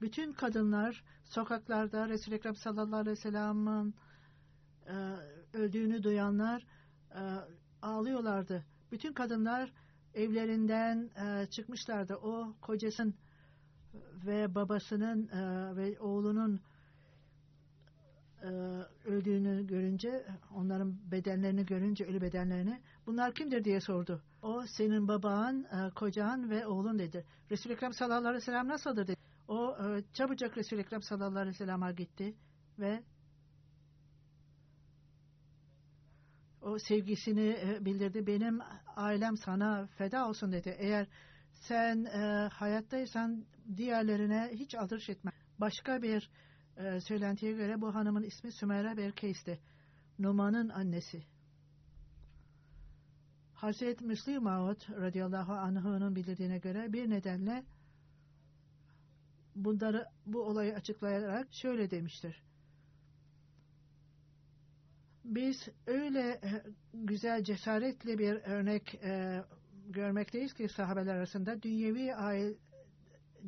[0.00, 3.94] Bütün kadınlar sokaklarda Resul-i Ekrem sallallahu aleyhi ve sellem'in
[4.86, 4.94] e,
[5.52, 6.66] öldüğünü duyanlar
[7.14, 7.20] e,
[7.82, 8.64] ağlıyorlardı.
[8.92, 9.72] Bütün kadınlar
[10.14, 11.10] evlerinden
[11.50, 12.14] çıkmışlardı.
[12.14, 13.14] O kocasının
[14.26, 15.28] ve babasının
[15.76, 16.60] ve oğlunun
[19.04, 24.22] öldüğünü görünce, onların bedenlerini görünce, ölü bedenlerini, bunlar kimdir diye sordu.
[24.44, 27.24] O senin baban, e, kocan ve oğlun dedi.
[27.50, 29.16] Resul-i Ekrem sallallahu aleyhi ve sellem nasıldır dedi.
[29.48, 32.34] O e, çabucak Resul-i Ekrem sallallahu aleyhi ve sellem'e gitti
[32.78, 33.02] ve
[36.62, 38.26] o sevgisini e, bildirdi.
[38.26, 38.60] Benim
[38.96, 40.76] ailem sana feda olsun dedi.
[40.78, 41.08] Eğer
[41.52, 42.04] sen
[42.48, 43.44] hayattaysan
[43.76, 45.30] diğerlerine hiç aldırış etme.
[45.58, 46.30] Başka bir
[47.00, 49.60] söylentiye göre bu hanımın ismi Sümeyra Berkeys'ti.
[50.18, 51.33] Numan'ın annesi.
[53.64, 57.64] Hazreti Müslim Maud radıyallahu anh'ın bildirdiğine göre bir nedenle
[59.56, 62.42] bunları bu olayı açıklayarak şöyle demiştir.
[65.24, 66.62] Biz öyle e,
[66.94, 69.42] güzel cesaretli bir örnek e,
[69.88, 72.54] görmekteyiz ki sahabeler arasında dünyevi aile,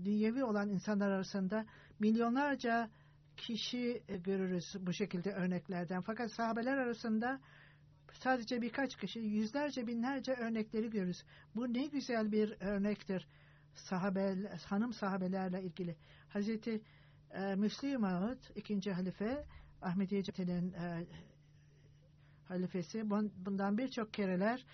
[0.05, 1.67] dünyevi olan insanlar arasında
[1.99, 2.91] milyonlarca
[3.37, 6.01] kişi e, görürüz bu şekilde örneklerden.
[6.01, 7.41] Fakat sahabeler arasında
[8.21, 11.25] sadece birkaç kişi, yüzlerce, binlerce örnekleri görürüz.
[11.55, 13.29] Bu ne güzel bir örnektir
[13.75, 15.97] sahabe, hanım sahabelerle ilgili.
[16.29, 16.83] Hazreti
[17.31, 19.45] e, Müslim Ağıt, ikinci halife,
[19.83, 21.07] Ahmediye Cemiyeti'nin e,
[22.45, 23.11] halifesi.
[23.11, 24.67] Bundan birçok kereler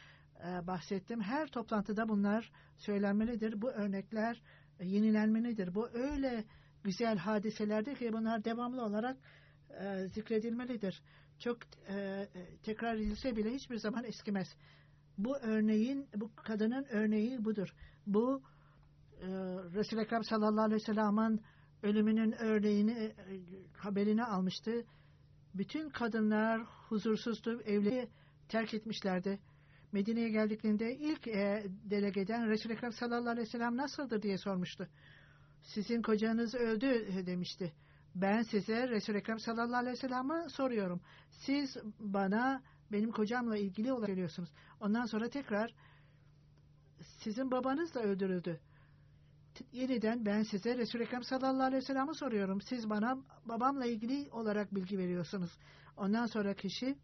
[0.45, 1.21] e, bahsettim.
[1.21, 3.63] Her toplantıda bunlar söylenmelidir.
[3.63, 4.43] Bu örnekler
[4.79, 5.75] e, yenilenmelidir.
[5.75, 6.45] Bu öyle
[6.85, 9.17] güzel hadiselerdir ki bunlar devamlı olarak
[9.81, 11.03] e, zikredilmelidir.
[11.45, 12.29] Çok e,
[12.63, 14.49] tekrar edilse bile hiçbir zaman eskimez.
[15.19, 17.75] Bu örneğin, bu kadının örneği budur.
[18.07, 18.43] Bu
[19.21, 19.27] e,
[19.75, 21.41] Resul-i Ekrem sallallahu aleyhi ve sellem'in
[21.83, 23.15] ölümünün örneğini, e,
[23.77, 24.85] haberini almıştı.
[25.55, 28.09] Bütün kadınlar huzursuzdu, evleri
[28.49, 29.41] terk etmişlerdi.
[29.93, 34.89] Medine'ye geldiklerinde ilk e, delegeden Resul-i Ekrem sallallahu aleyhi ve sellem nasıldır diye sormuştu.
[35.63, 37.73] Sizin kocanız öldü e, demişti.
[38.15, 41.01] Ben size Resul-i Ekrem sallallahu aleyhi ve sellem'i soruyorum.
[41.31, 44.51] Siz bana benim kocamla ilgili olarak söylüyorsunuz.
[44.81, 45.75] Ondan sonra tekrar
[47.03, 48.61] sizin babanız da öldürüldü.
[49.73, 52.61] Yeniden ben size Resul-i Ekrem sallallahu aleyhi ve sellem'i soruyorum.
[52.61, 55.59] Siz bana babamla ilgili olarak bilgi veriyorsunuz.
[55.97, 56.99] Ondan sonra kişi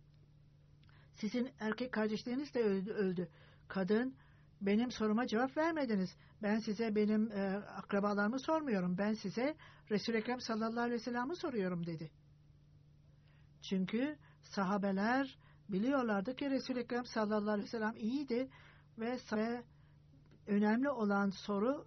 [1.15, 2.91] sizin erkek kardeşleriniz de öldü.
[2.91, 3.29] öldü.
[3.69, 4.15] Kadın
[4.61, 6.11] benim soruma cevap vermediniz.
[6.43, 8.99] Ben size benim e, akrabalarımı sormuyorum.
[8.99, 9.57] Ben size
[9.91, 12.11] Resul-i Ekrem sallallahu aleyhi ve sellem'i soruyorum dedi.
[13.63, 18.49] Çünkü sahabeler biliyorlardı ki Resul-i Ekrem sallallahu aleyhi ve sellem iyiydi
[18.99, 19.19] ve
[20.47, 21.85] önemli olan soru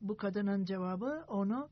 [0.00, 1.68] bu kadının cevabı onu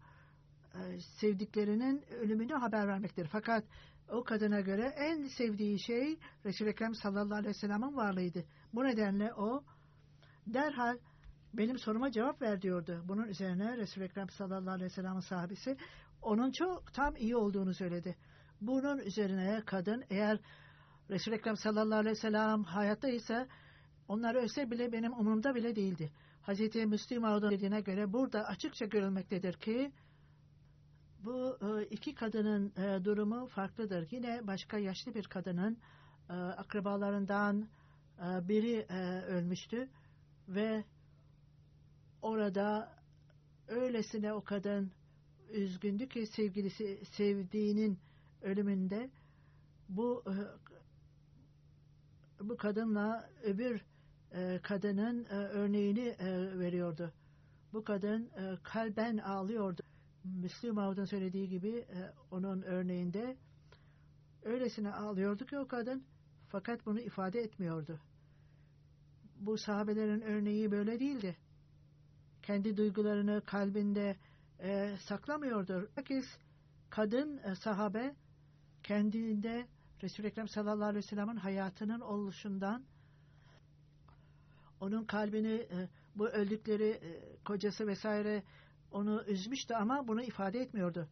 [0.75, 3.29] e, sevdiklerinin ölümünü haber vermektir.
[3.33, 3.65] Fakat
[4.09, 8.45] o kadına göre en sevdiği şey Resul-i Ekrem sallallahu aleyhi ve sellem'in varlığıydı.
[8.75, 9.65] Bu nedenle o
[10.55, 10.99] derhal
[11.55, 13.05] benim soruma cevap ver diyordu.
[13.09, 15.77] Bunun üzerine Resul-i Ekrem sallallahu aleyhi ve sellem'in sahabesi
[16.23, 18.17] onun çok tam iyi olduğunu söyledi.
[18.61, 20.39] Bunun üzerine kadın eğer
[21.11, 23.49] Resul-i Ekrem sallallahu aleyhi ve sellem hayatta ise
[24.09, 26.13] onlar ölse bile benim umurumda bile değildi.
[26.43, 29.93] Hazreti Müslim Ağud'un dediğine göre burada açıkça görülmektedir ki
[31.25, 34.09] bu e, iki kadının e, durumu farklıdır.
[34.11, 35.79] Yine başka yaşlı bir kadının
[36.31, 37.69] e, akrabalarından
[38.49, 38.87] biri
[39.29, 39.89] ölmüştü
[40.51, 40.85] ve
[42.23, 42.97] orada
[43.69, 44.93] öylesine o kadın
[45.51, 47.99] üzgündü ki sevgilisi sevdiğinin
[48.43, 49.11] ölümünde
[49.89, 50.25] bu
[52.41, 53.85] bu kadınla öbür
[54.63, 56.17] kadının örneğini
[56.59, 57.13] veriyordu.
[57.73, 58.31] Bu kadın
[58.63, 59.83] kalben ağlıyordu.
[60.25, 63.37] Müslüm Avud'un söylediği gibi e, onun örneğinde
[64.43, 66.05] öylesine ağlıyordu ki o kadın
[66.49, 68.01] fakat bunu ifade etmiyordu.
[69.41, 71.37] Bu sahabelerin örneği böyle değildi.
[72.43, 74.17] Kendi duygularını kalbinde
[74.59, 75.91] e, saklamıyordu.
[75.95, 76.25] Herkes
[76.91, 78.15] kadın e, sahabe
[78.83, 79.67] kendinde
[80.03, 82.85] Resul-i Ekrem sallallahu aleyhi ve sellem'in hayatının oluşundan
[84.81, 88.43] onun kalbini e, bu öldükleri e, kocası vesaire
[88.91, 91.09] onu üzmüştü ama bunu ifade etmiyordu.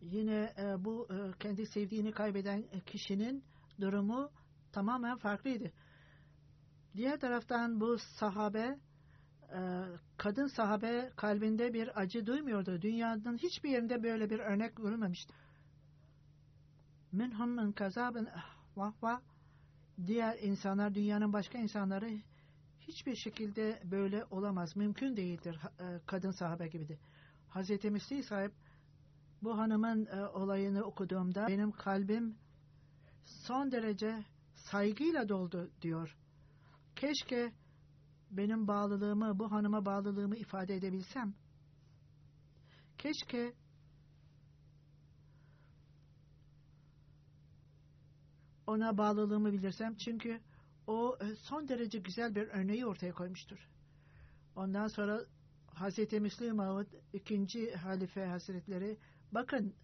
[0.00, 3.44] Yine e, bu e, kendi sevdiğini kaybeden kişinin
[3.80, 4.30] durumu
[4.72, 5.72] tamamen farklıydı.
[6.96, 8.78] Diğer taraftan bu sahabe
[9.52, 9.84] e,
[10.16, 12.82] kadın sahabe kalbinde bir acı duymuyordu.
[12.82, 15.34] Dünyanın hiçbir yerinde böyle bir örnek görülmemişti.
[17.12, 18.28] Minhum min kazabın
[18.76, 19.22] vahva
[20.06, 22.18] diğer insanlar dünyanın başka insanları
[22.80, 24.76] hiçbir şekilde böyle olamaz.
[24.76, 26.98] Mümkün değildir e, kadın sahabe gibidir.
[27.48, 28.52] Hazreti Müsli sahip
[29.42, 32.36] bu hanımın e, olayını okuduğumda benim kalbim
[33.24, 34.24] son derece
[34.54, 36.16] saygıyla doldu diyor.
[37.02, 37.52] Keşke
[38.30, 41.34] benim bağlılığımı, bu hanıma bağlılığımı ifade edebilsem.
[42.98, 43.54] Keşke
[48.66, 50.40] ona bağlılığımı bilirsem çünkü
[50.86, 53.68] o e, son derece güzel bir örneği ortaya koymuştur.
[54.56, 55.20] Ondan sonra
[55.66, 58.98] Hazreti Müslim Mahmud ikinci halife hazretleri
[59.32, 59.74] bakın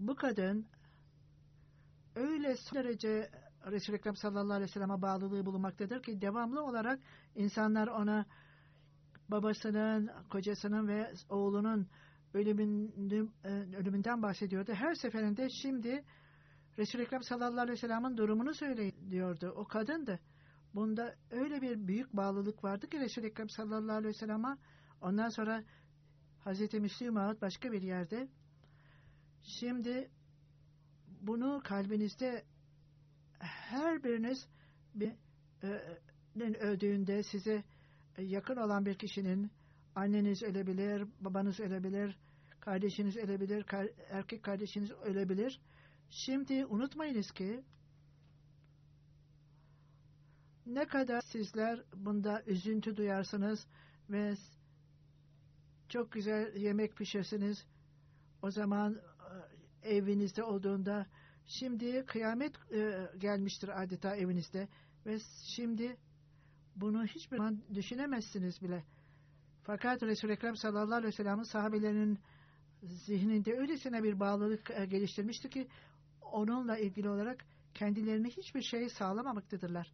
[0.00, 0.66] bu kadın
[2.14, 3.30] öyle son derece
[3.70, 7.00] Resul-i Ekrem sallallahu aleyhi ve sellem'e bağlılığı bulunmaktadır ki devamlı olarak
[7.34, 8.26] insanlar ona
[9.28, 11.88] babasının, kocasının ve oğlunun
[12.34, 14.72] ölümünün, e, ölümünden bahsediyordu.
[14.72, 16.04] Her seferinde şimdi
[16.78, 19.52] Resul-i Ekrem sallallahu aleyhi ve sellem'in durumunu söyleyin diyordu.
[19.56, 20.20] O kadındı.
[20.74, 24.56] Bunda öyle bir büyük bağlılık vardı ki Resul-i Ekrem sallallahu aleyhi ve sellem'e
[25.00, 25.64] ondan sonra
[26.44, 28.28] Hazreti Müslim Ağat başka bir yerde
[29.42, 30.10] şimdi
[31.20, 32.44] bunu kalbinizde
[33.38, 34.48] her biriniz
[34.94, 35.12] bir
[35.62, 35.66] e,
[36.60, 37.64] öldüğünde size
[38.18, 39.50] yakın olan bir kişinin
[39.94, 42.18] anneniz ölebilir, babanız ölebilir,
[42.60, 43.66] kardeşiniz ölebilir,
[44.10, 45.60] erkek kardeşiniz ölebilir.
[46.10, 47.64] Şimdi unutmayınız ki
[50.66, 53.66] ne kadar sizler bunda üzüntü duyarsınız
[54.10, 54.34] ve
[55.88, 57.66] çok güzel yemek pişirsiniz.
[58.42, 59.00] O zaman
[59.84, 61.06] e, evinizde olduğunda
[61.46, 64.68] şimdi kıyamet e, gelmiştir adeta evinizde
[65.06, 65.18] ve
[65.56, 65.96] şimdi
[66.76, 68.84] bunu hiçbir zaman düşünemezsiniz bile.
[69.62, 72.18] Fakat Resul-i Ekrem sallallahu aleyhi ve sellem'in sahabelerinin
[72.82, 75.68] zihninde öylesine bir bağlılık e, geliştirmişti ki
[76.32, 79.92] onunla ilgili olarak kendilerine hiçbir şey sağlamamaktadırlar.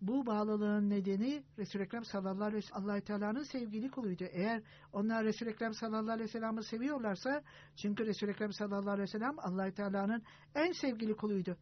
[0.00, 4.24] Bu bağlılığın nedeni Resul-i Ekrem sallallahu aleyhi ve sellem Teala'nın sevgili kuluydu.
[4.30, 7.42] Eğer onlar Resul-i Ekrem sallallahu aleyhi ve sellem'i seviyorlarsa
[7.76, 10.22] çünkü Resul-i Ekrem sallallahu aleyhi ve sellem allah Teala'nın
[10.54, 11.56] en sevgili kuluydu.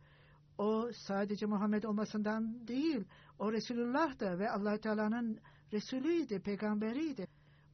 [0.59, 3.05] O sadece Muhammed olmasından değil,
[3.39, 5.41] o Resulullah da ve allah Teala'nın
[5.73, 7.27] Resulüydü, peygamberiydi.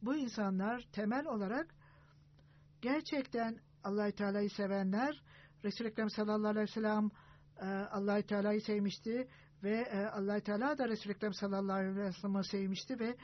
[0.03, 1.75] Bu insanlar temel olarak
[2.83, 5.23] gerçekten allah Teala'yı sevenler,
[5.65, 7.11] Resul-i Ekrem sallallahu aleyhi ve sellem
[7.61, 9.29] e, allah Teala'yı sevmişti
[9.65, 13.17] ve e, allah Teala da Resul-i Ekrem sallallahu aleyhi ve sellem'i sevmişti ve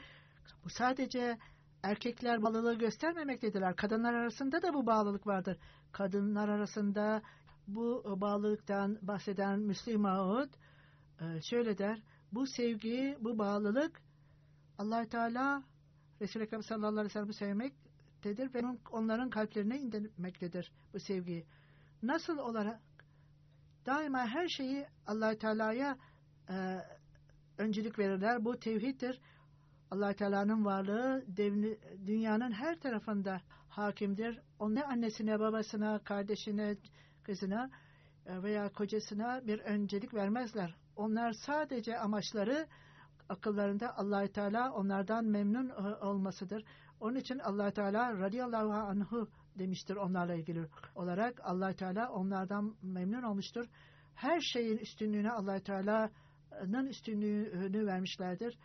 [0.63, 1.37] bu sadece
[1.83, 3.75] erkekler bağlılığı göstermemektediler.
[3.75, 5.57] Kadınlar arasında da bu bağlılık vardır.
[5.91, 7.21] Kadınlar arasında
[7.67, 10.49] bu bağlılıktan bahseden Müslim Ağud
[11.21, 12.01] e, şöyle der.
[12.31, 14.01] Bu sevgi, bu bağlılık
[14.77, 15.63] allah Teala
[16.21, 21.45] Resul-i Ekrem sallallahu aleyhi ve sellem'i sevmektedir ve onların kalplerine indirmektedir bu sevgiyi.
[22.03, 22.79] Nasıl olarak
[23.85, 25.97] daima her şeyi allah Teala'ya
[26.49, 26.77] e,
[27.57, 28.45] öncülük verirler.
[28.45, 29.21] Bu tevhiddir.
[29.91, 31.77] allah Teala'nın varlığı devni,
[32.07, 34.39] dünyanın her tarafında hakimdir.
[34.59, 36.75] O ne annesine, babasına, kardeşine,
[37.23, 37.69] kızına
[38.25, 40.75] e, veya kocasına bir öncelik vermezler.
[40.95, 42.67] Onlar sadece amaçları
[43.29, 46.63] akıllarında allah Teala onlardan memnun e, olmasıdır.
[46.99, 49.27] Onun için allah Teala radıyallahu anhu
[49.59, 51.41] demiştir onlarla ilgili olarak.
[51.43, 53.65] allah Teala onlardan memnun olmuştur.
[54.15, 55.59] Her şeyin üstünlüğüne allah
[56.51, 58.57] Teala'nın üstünlüğünü vermişlerdir.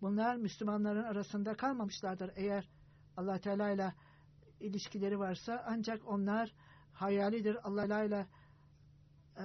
[0.00, 2.30] Bunlar Müslümanların arasında kalmamışlardır.
[2.36, 2.68] Eğer
[3.16, 3.94] allah Teala ile
[4.60, 6.54] ilişkileri varsa ancak onlar
[6.92, 7.56] hayalidir.
[7.68, 8.26] Allah ile
[9.38, 9.44] e,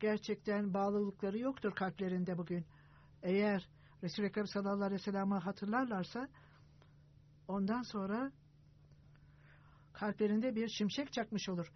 [0.00, 2.66] gerçekten bağlılıkları yoktur kalplerinde bugün.
[3.22, 3.68] Eğer
[4.02, 6.28] Resul-i Ekrem sallallahu aleyhi ve sellem'i hatırlarlarsa
[7.48, 8.32] ondan sonra
[9.92, 11.72] kalplerinde bir şimşek çakmış olur.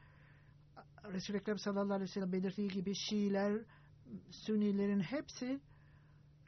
[1.05, 3.63] Resul-i Ekrem sallallahu aleyhi ve sellem belirttiği gibi Şiiler,
[4.31, 5.61] Sünnilerin hepsi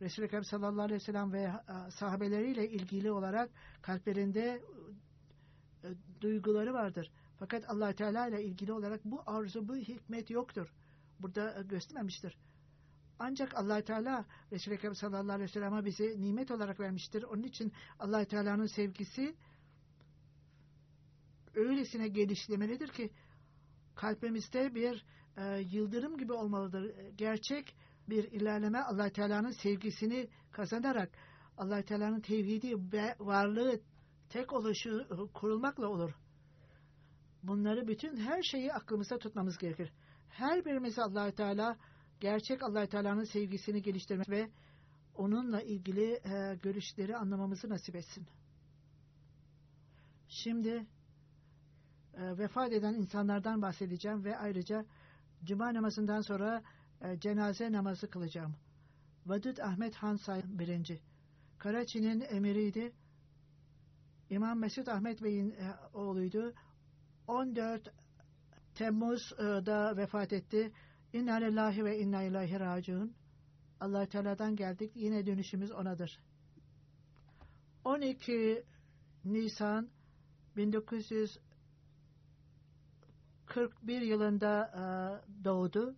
[0.01, 1.53] Resul-i Ekrem sallallahu aleyhi ve sellem ve
[1.91, 3.51] sahabeleriyle ilgili olarak
[3.83, 4.63] kalplerinde
[5.85, 5.89] e,
[6.21, 7.13] duyguları vardır.
[7.39, 10.75] Fakat allah Teala ile ilgili olarak bu arzu, bu hikmet yoktur.
[11.21, 12.39] Burada göstermemiştir.
[13.19, 17.23] Ancak allah Teala Resul-i Ekrem sallallahu aleyhi ve sellem'e bize nimet olarak vermiştir.
[17.23, 19.37] Onun için allah Teala'nın sevgisi
[21.55, 23.11] öylesine gelişlemelidir ki
[23.95, 25.05] kalbimizde bir
[25.37, 26.95] e, yıldırım gibi olmalıdır.
[27.17, 27.77] Gerçek
[28.09, 31.11] bir ilerleme allah Teala'nın sevgisini kazanarak
[31.57, 33.81] allah Teala'nın tevhidi ve varlığı
[34.29, 36.11] tek oluşu kurulmakla olur.
[37.43, 39.93] Bunları bütün her şeyi aklımızda tutmamız gerekir.
[40.29, 41.77] Her birimiz allah Teala
[42.21, 44.51] gerçek allah Teala'nın sevgisini geliştirmek ve
[45.15, 48.27] onunla ilgili e, görüşleri anlamamızı nasip etsin.
[50.29, 50.87] Şimdi
[52.15, 54.85] e, vefat eden insanlardan bahsedeceğim ve ayrıca
[55.45, 56.63] cuma namazından sonra
[57.01, 58.55] e, cenaze namazı kılacağım.
[59.27, 61.01] Vadud Ahmet Han Say birinci.
[61.59, 62.93] Karaçi'nin emiriydi
[64.31, 66.55] İmam Mesut Ahmet Bey'in e, oğluydu.
[67.27, 67.93] 14
[68.75, 70.73] Temmuz'da vefat etti.
[71.13, 73.15] İnna lillahi ve inna ilahi raciun.
[73.81, 74.93] allah Teala'dan geldik.
[74.95, 76.21] Yine dönüşümüz O'nadır.
[77.85, 78.65] 12
[79.25, 79.91] Nisan
[83.51, 85.95] 1941 yılında e, doğdu.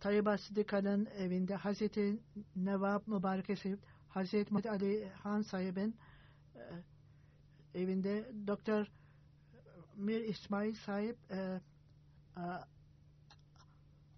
[0.00, 2.18] Tayyip Sıdıka'nın evinde Hazreti
[2.56, 3.78] Nevab Mübarek Esir,
[4.08, 5.96] Hazreti Muhammed Ali Han sahibin
[6.54, 6.60] e,
[7.74, 8.86] evinde Doktor
[9.96, 11.60] Mir İsmail sahip e,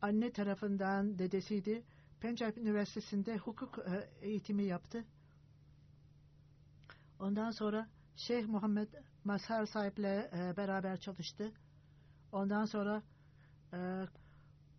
[0.03, 1.83] anne tarafından dedesiydi.
[2.21, 3.79] Pencap Üniversitesi'nde hukuk
[4.21, 5.05] eğitimi yaptı.
[7.21, 8.89] Ondan sonra Şeyh Muhammed
[9.27, 11.53] Mazhar sahiple e, beraber çalıştı.
[12.33, 13.03] Ondan sonra
[13.73, 14.07] e,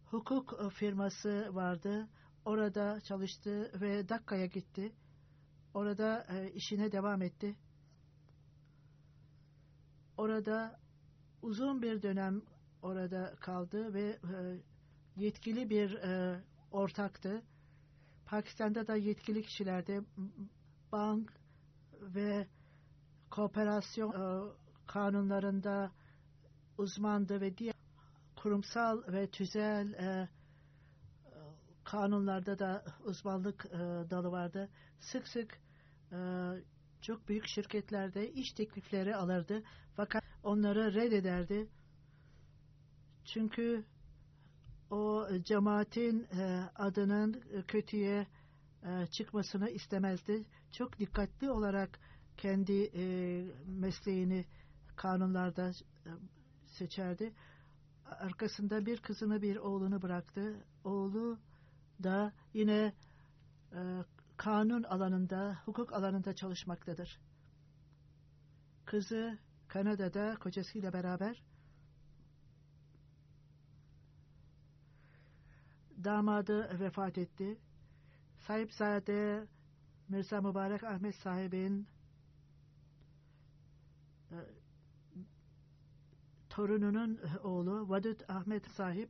[0.06, 2.08] hukuk firması vardı.
[2.46, 4.92] Orada çalıştı ve Dakka'ya gitti.
[5.74, 7.56] Orada e, işine devam etti.
[10.18, 10.80] Orada
[11.42, 12.42] uzun bir dönem
[12.82, 14.62] orada kaldı ve e,
[15.16, 16.42] yetkili bir e,
[16.72, 17.42] ortaktı.
[18.26, 20.02] Pakistan'da da yetkili kişilerde
[20.92, 21.34] bank
[22.02, 22.48] ve
[23.30, 24.52] kooperasyon e,
[24.88, 25.92] kanunlarında
[26.78, 27.76] uzmandı ve diğer
[28.36, 30.30] kurumsal ve tüzel e,
[31.84, 33.78] kanunlarda da uzmanlık e,
[34.10, 34.70] dalı vardı.
[35.00, 35.60] Sık sık
[36.12, 36.18] e,
[37.02, 39.64] çok büyük şirketlerde iş teklifleri alırdı.
[39.96, 41.68] Fakat onları reddederdi.
[43.26, 43.86] Çünkü
[44.90, 48.28] o cemaatin e, adının kötüye
[48.84, 50.46] e, çıkmasını istemezdi.
[50.72, 52.00] Çok dikkatli olarak
[52.38, 53.04] kendi e,
[53.68, 54.46] mesleğini
[54.96, 56.10] kanunlarda e,
[56.66, 57.34] seçerdi.
[58.06, 60.66] Arkasında bir kızını bir oğlunu bıraktı.
[60.84, 61.40] Oğlu
[62.04, 62.94] da yine
[63.74, 63.80] e,
[64.38, 67.20] kanun alanında, hukuk alanında çalışmaktadır.
[68.86, 71.44] Kızı Kanada'da kocasıyla beraber
[76.04, 77.58] damadı vefat etti.
[78.48, 79.48] Sahipzade
[80.10, 81.88] Mirza Mübarek Ahmet sahibin
[86.50, 89.10] torununun oğlu Vadut Ahmet sahip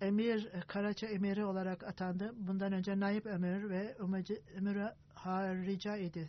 [0.00, 2.32] Emir Karaça Emiri olarak atandı.
[2.36, 3.96] Bundan önce Naip Emir ve
[4.56, 4.82] Emir
[5.14, 6.28] Harica idi.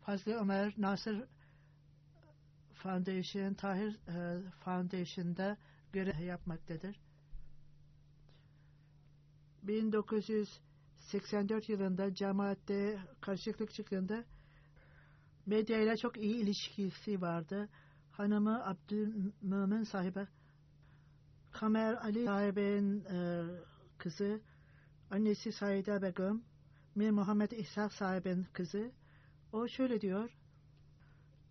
[0.00, 1.24] Fazlı Ömer Nasır
[2.74, 5.56] Foundation, Tahir e, Foundation'da
[5.92, 7.00] görev yapmaktadır.
[9.62, 14.24] 1984 yılında cemaatte karışıklık çıktığında
[15.46, 17.68] medyayla çok iyi ilişkisi vardı.
[18.10, 20.26] Hanımı Abdülmümin sahibi
[21.52, 23.44] Kamer Ali sahibin e,
[23.98, 24.40] kızı,
[25.10, 26.44] annesi Saide Begum,
[26.94, 28.92] Mir Muhammed İshak sahibin kızı.
[29.52, 30.30] O şöyle diyor,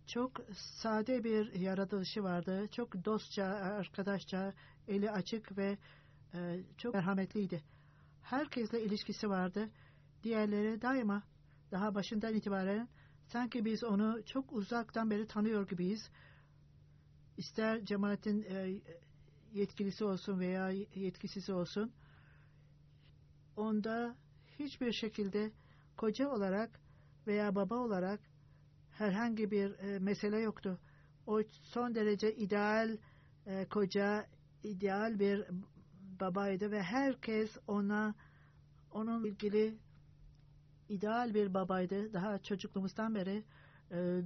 [0.06, 2.68] çok sade bir yaratılışı vardı.
[2.70, 4.52] Çok dostça, arkadaşça,
[4.88, 5.78] eli açık ve
[6.34, 7.62] e, çok merhametliydi.
[8.22, 9.70] Herkesle ilişkisi vardı.
[10.22, 11.22] Diğerleri daima
[11.70, 12.88] daha başından itibaren
[13.26, 16.10] sanki biz onu çok uzaktan beri tanıyor gibiyiz.
[17.36, 18.80] İster cemaatin e,
[19.52, 21.92] yetkilisi olsun veya yetkisiz olsun
[23.56, 24.16] onda
[24.58, 25.52] hiçbir şekilde
[25.96, 26.80] koca olarak
[27.26, 28.20] veya baba olarak
[28.90, 30.78] herhangi bir e, mesele yoktu.
[31.26, 32.98] O son derece ideal
[33.46, 34.26] e, koca,
[34.62, 35.44] ideal bir
[36.20, 38.14] babaydı ve herkes ona
[38.90, 39.78] onun ilgili
[40.88, 42.12] ideal bir babaydı.
[42.12, 43.44] Daha çocukluğumuzdan beri
[43.90, 44.20] e,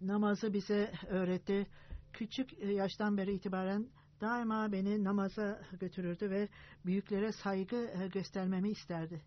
[0.00, 1.66] namazı bize öğretti.
[2.12, 3.88] Küçük yaştan beri itibaren
[4.20, 6.48] daima beni namaza götürürdü ve
[6.86, 9.22] büyüklere saygı e, göstermemi isterdi.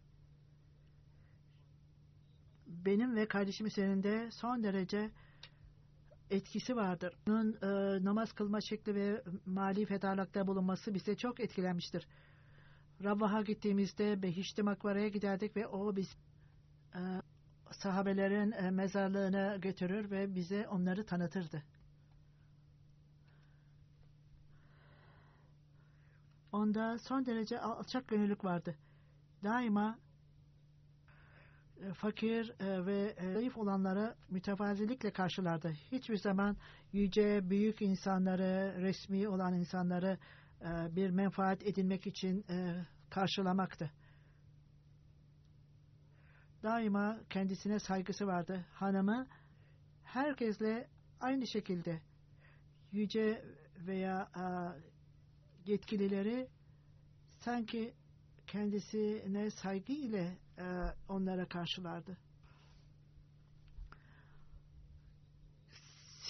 [2.67, 5.11] Benim ve kardeşim üzerinde son derece
[6.29, 7.13] etkisi vardır.
[7.27, 12.07] Onun e, namaz kılma şekli ve mali fedalıkta bulunması bize çok etkilenmiştir.
[13.03, 16.28] Rabbaha gittiğimizde Behişti Makbara'ya giderdik ve o biz e,
[17.71, 21.63] sahabelerin e, mezarlığına götürür ve bize onları tanıtırdı.
[26.51, 28.75] Onda son derece alçak gönüllük vardı.
[29.43, 29.99] Daima
[31.81, 35.69] e, fakir e, ve e, zayıf olanlara mütevazilikle karşılardı.
[35.91, 36.57] Hiçbir zaman
[36.93, 40.17] yüce, büyük insanları, resmi olan insanları
[40.95, 42.45] bir menfaat edinmek için
[43.09, 43.91] karşılamaktı
[46.63, 48.65] daima kendisine saygısı vardı.
[48.73, 49.27] Hanımı
[50.03, 50.89] herkesle
[51.19, 52.01] aynı şekilde
[52.91, 53.45] yüce
[53.87, 54.75] veya a,
[55.65, 56.49] yetkilileri
[57.39, 57.93] sanki
[58.47, 60.37] kendisine saygı ile
[61.09, 62.17] onlara karşılardı.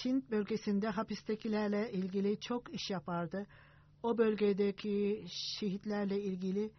[0.02, 3.46] Sint bölgesinde hapistekilerle ilgili çok iş yapardı.
[4.02, 6.72] O bölgedeki şehitlerle ilgili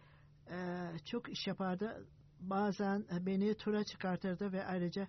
[0.50, 2.06] e, çok iş yapardı.
[2.42, 5.08] Bazen beni tura çıkartırdı ve ayrıca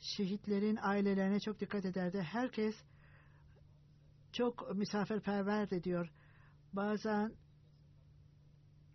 [0.00, 2.22] şehitlerin ailelerine çok dikkat ederdi.
[2.22, 2.74] Herkes
[4.32, 6.12] çok misafirperverdi diyor.
[6.72, 7.32] Bazen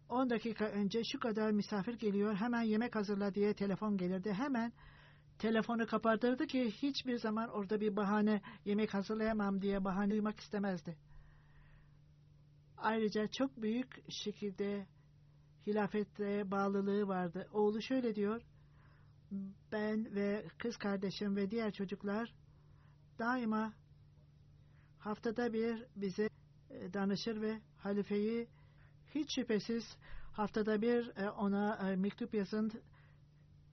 [0.09, 4.33] 10 dakika önce şu kadar misafir geliyor hemen yemek hazırla diye telefon gelirdi.
[4.33, 4.73] Hemen
[5.39, 10.97] telefonu kapatırdı ki hiçbir zaman orada bir bahane yemek hazırlayamam diye bahane duymak istemezdi.
[12.77, 14.87] Ayrıca çok büyük şekilde
[15.67, 17.47] hilafetle bağlılığı vardı.
[17.53, 18.41] Oğlu şöyle diyor.
[19.71, 22.33] Ben ve kız kardeşim ve diğer çocuklar
[23.19, 23.73] daima
[24.99, 26.29] haftada bir bize
[26.69, 28.47] e, danışır ve halifeyi
[29.15, 29.97] hiç şüphesiz
[30.31, 32.71] haftada bir e, ona e, mektup yazın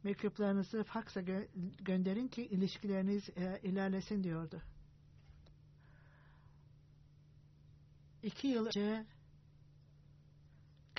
[0.03, 1.47] mektuplarınızı faksa gö
[1.81, 3.29] gönderin ki ilişkileriniz
[3.63, 4.63] ilerlesin diyordu.
[8.23, 9.07] İki yıl önce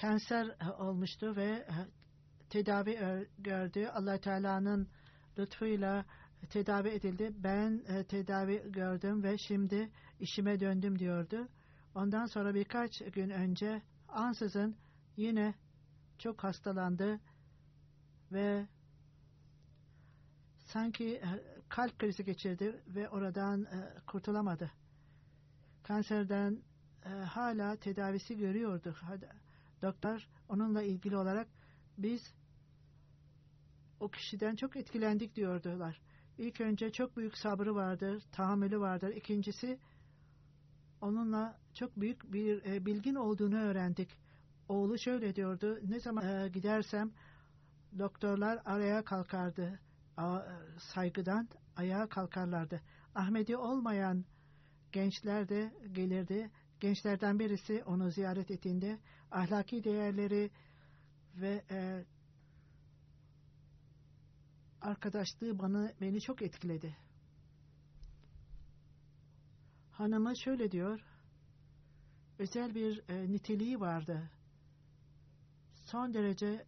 [0.02, 1.68] kanser olmuştu ve
[2.50, 3.88] tedavi gördü.
[3.88, 4.88] allah Teala'nın
[5.38, 6.06] lütfuyla
[6.50, 7.32] tedavi edildi.
[7.38, 11.48] Ben tedavi gördüm ve şimdi işime döndüm diyordu.
[11.95, 14.78] Ondan sonra birkaç gün önce ansızın
[15.16, 15.54] yine
[16.18, 17.20] çok hastalandı
[18.32, 18.68] ve
[20.66, 21.22] sanki
[21.70, 23.68] kalp krizi geçirdi ve oradan
[24.08, 24.72] kurtulamadı.
[25.84, 26.62] Kanserden
[27.26, 28.95] hala tedavisi görüyordu.
[29.82, 31.48] Doktor onunla ilgili olarak
[31.98, 32.34] biz
[34.00, 36.02] o kişiden çok etkilendik diyordular.
[36.38, 39.10] İlk önce çok büyük sabrı vardır, tahammülü vardır.
[39.10, 39.80] İkincisi
[41.02, 44.10] onunla çok büyük bir e, bilgin olduğunu öğrendik.
[44.70, 47.12] Oğlu şöyle diyordu, ne zaman e, gidersem
[48.00, 49.80] doktorlar araya kalkardı.
[50.18, 50.42] A,
[50.80, 52.82] saygıdan ayağa kalkarlardı.
[53.16, 54.26] Ahmedi olmayan
[54.92, 56.52] gençler de gelirdi.
[56.80, 59.00] Gençlerden birisi onu ziyaret ettiğinde
[59.32, 60.52] ahlaki değerleri
[61.36, 62.06] ve e,
[64.82, 66.98] arkadaşlığı bana beni çok etkiledi.
[69.92, 71.02] Hanımı şöyle diyor,
[72.40, 74.30] özel bir e, niteliği vardı.
[75.86, 76.66] Son derece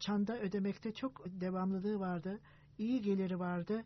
[0.00, 2.40] çanda ödemekte çok devamlılığı vardı.
[2.78, 3.84] iyi geliri vardı.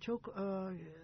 [0.00, 0.44] Çok e,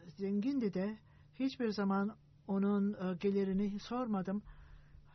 [0.09, 0.99] zengindi de
[1.35, 2.17] hiçbir zaman
[2.49, 4.43] onun e, gelirini sormadım.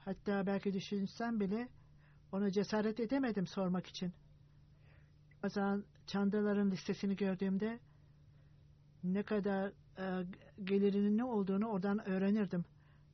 [0.05, 1.69] Hatta belki düşünsem bile
[2.31, 4.13] ona cesaret edemedim sormak için.
[5.43, 7.79] Bazen çandaların listesini gördüğümde
[9.03, 10.25] ne kadar e,
[10.63, 12.65] gelirinin ne olduğunu oradan öğrenirdim.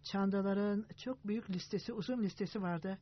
[0.04, 2.98] Çandaların çok büyük listesi, uzun listesi vardı.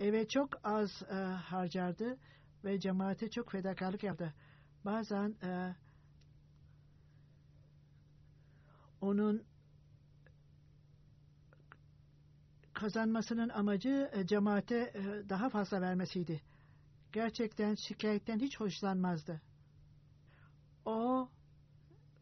[0.00, 2.18] Eve çok az e, harcardı
[2.64, 4.34] ve cemaate çok fedakarlık yaptı.
[4.84, 5.76] Bazen e,
[9.00, 9.44] onun
[12.84, 16.40] kazanmasının amacı e, cemaate e, daha fazla vermesiydi.
[17.12, 19.42] Gerçekten şikayetten hiç hoşlanmazdı.
[20.84, 21.28] O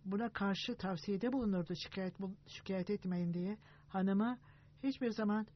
[0.05, 2.15] buna karşı tavsiyede bulunurdu şikayet,
[2.47, 3.59] şikayet etmeyin diye.
[3.89, 4.39] Hanımı
[4.83, 5.47] hiçbir zaman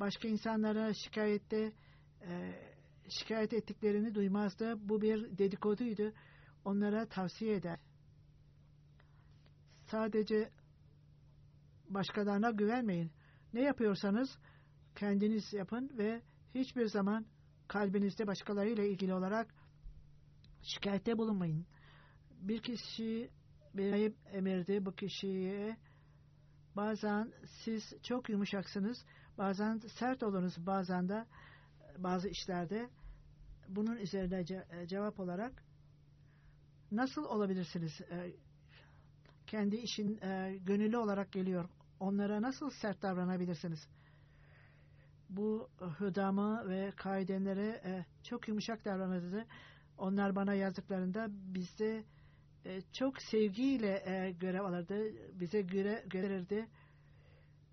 [0.00, 1.72] başka insanlara şikayette
[2.22, 2.54] e,
[3.08, 4.88] şikayet ettiklerini duymazdı.
[4.88, 6.12] Bu bir dedikoduydu.
[6.64, 7.78] Onlara tavsiye eder.
[9.86, 10.50] Sadece
[11.88, 13.15] başkalarına güvenmeyin.
[13.56, 14.38] Ne yapıyorsanız
[14.94, 16.22] kendiniz yapın ve
[16.54, 17.26] hiçbir zaman
[17.68, 19.54] kalbinizde başkalarıyla ilgili olarak
[20.62, 21.66] şikayette bulunmayın.
[22.30, 23.30] Bir kişi
[23.74, 25.76] bir ayıp emirdi bu kişiye.
[26.76, 27.32] Bazen
[27.64, 29.04] siz çok yumuşaksınız,
[29.38, 31.26] bazen sert olunuz, bazen de
[31.98, 32.90] bazı işlerde
[33.68, 35.64] bunun üzerine ce cevap olarak
[36.90, 38.00] nasıl olabilirsiniz?
[38.00, 38.32] E,
[39.46, 41.68] kendi işin e, gönüllü olarak geliyor.
[42.00, 43.88] Onlara nasıl sert davranabilirsiniz?
[45.28, 45.68] Bu
[46.00, 49.46] hüdamı ve kaidenlere e, çok yumuşak davranırdı.
[49.98, 52.04] Onlar bana yazdıklarında bizde
[52.64, 55.04] e, çok sevgiyle e, görev alırdı.
[55.40, 56.66] Bize göre görürdü.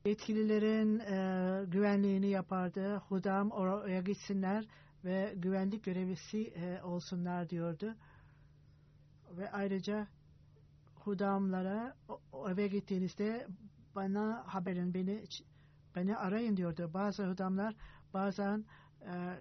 [0.05, 2.95] Yetkililerin e, güvenliğini yapardı.
[2.95, 4.65] Hudam oraya gitsinler
[5.05, 7.95] ve güvenlik görevlisi e, olsunlar diyordu.
[9.31, 10.07] Ve ayrıca
[10.95, 11.95] hudamlara
[12.49, 13.47] eve gittiğinizde
[13.95, 15.23] bana haberin beni
[15.95, 16.91] beni arayın diyordu.
[16.93, 17.75] Bazı hudamlar
[18.13, 18.65] bazen
[19.01, 19.39] e,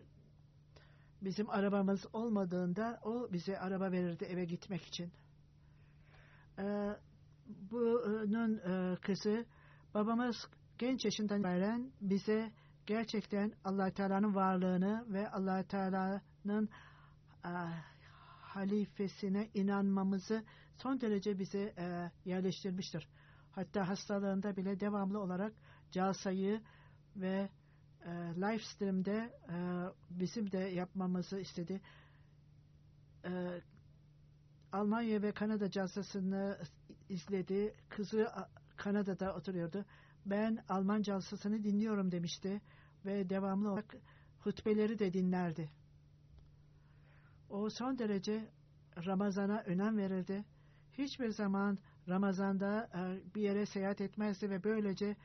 [1.22, 5.12] bizim arabamız olmadığında o bize araba verirdi eve gitmek için.
[6.59, 6.96] E,
[7.70, 9.46] bunun e, kızı
[9.94, 10.36] babamız
[10.78, 12.53] genç yaşından itibaren bize
[12.86, 16.68] gerçekten allah Teala'nın varlığını ve allah Teala'nın
[17.44, 17.50] e,
[18.40, 20.44] halifesine inanmamızı
[20.76, 23.09] son derece bizi e, yerleştirmiştir.
[23.53, 25.53] Hatta hastalığında bile devamlı olarak
[25.90, 26.61] calsayı
[27.16, 27.48] ve
[28.05, 29.57] e, live stream'de e,
[30.11, 31.80] bizim de yapmamızı istedi.
[33.24, 33.61] E,
[34.72, 36.59] Almanya ve Kanada calsasını
[37.09, 37.74] izledi.
[37.88, 38.28] Kızı
[38.76, 39.84] Kanada'da oturuyordu.
[40.26, 42.61] Ben Alman calsasını dinliyorum demişti
[43.05, 43.94] ve devamlı olarak
[44.40, 45.70] hutbeleri de dinlerdi.
[47.50, 48.50] O son derece
[49.07, 50.44] Ramazan'a önem verirdi.
[50.92, 51.78] Hiçbir zaman
[52.09, 55.16] Ramazan'da e, bir yere seyahat etmezdi ve böylece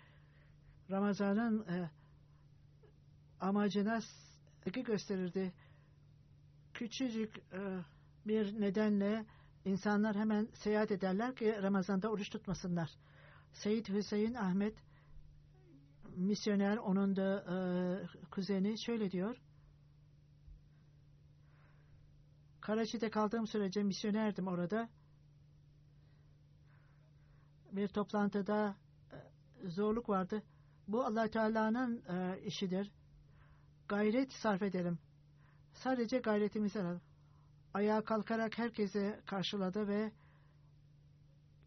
[0.92, 1.90] Ramazan'ın e,
[3.40, 4.02] amacına
[4.64, 5.54] saygı gösterirdi.
[6.74, 7.84] Küçücük e,
[8.26, 9.26] bir nedenle
[9.66, 12.90] insanlar hemen seyahat ederler ki Ramazan'da oruç tutmasınlar.
[13.54, 14.76] Seyyid Hüseyin Ahmet
[16.16, 17.56] misyoner onun da e,
[18.32, 19.42] kuzeni şöyle diyor.
[22.62, 24.90] Karachi'de kaldığım sürece misyonerdim orada.
[27.78, 28.76] Bir toplantıda
[29.12, 30.44] e, zorluk vardı.
[30.88, 32.92] Bu allah Teala'nın e, işidir.
[33.88, 35.00] Gayret sarf edelim.
[35.74, 37.02] Sadece gayretimizi alalım.
[37.74, 40.12] Ayağa kalkarak herkese karşıladı ve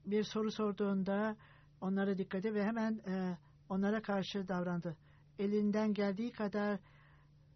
[0.07, 1.37] bir soru sorduğunda
[1.81, 3.39] onlara dikkati ve hemen e,
[3.69, 4.97] onlara karşı davrandı.
[5.39, 6.81] Elinden geldiği kadar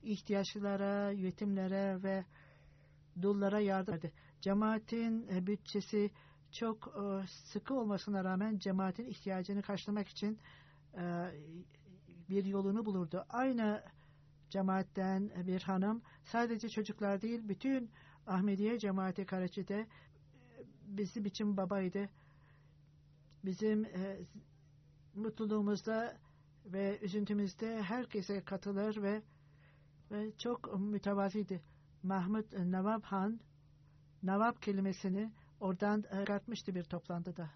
[0.02, 2.24] ihtiyaçlılara, yetimlere ve
[3.22, 4.12] dullara yardım etti.
[4.40, 6.10] Cemaatin bütçesi
[6.54, 10.38] çok e, sıkı olmasına rağmen cemaatin ihtiyacını karşılamak için
[10.94, 11.30] e,
[12.28, 13.24] bir yolunu bulurdu.
[13.28, 13.84] Aynı
[14.50, 17.90] cemaatten bir hanım sadece çocuklar değil bütün
[18.26, 19.86] Ahmediye cemaati Karachi'de
[20.86, 22.08] bizim için babaydı.
[23.44, 23.86] Bizim
[25.14, 26.18] mutluluğumuzda
[26.64, 29.22] ve üzüntümüzde herkese katılır ve
[30.10, 31.62] ve çok mütevaziydi.
[32.02, 33.40] Mahmut Navab Han
[34.22, 37.50] Navab kelimesini oradan çıkartmıştı bir toplantıda.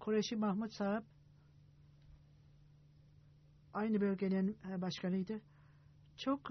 [0.00, 1.04] Kureşi Mahmut Sahab
[3.72, 5.40] aynı bölgenin başkanıydı.
[6.16, 6.50] Çok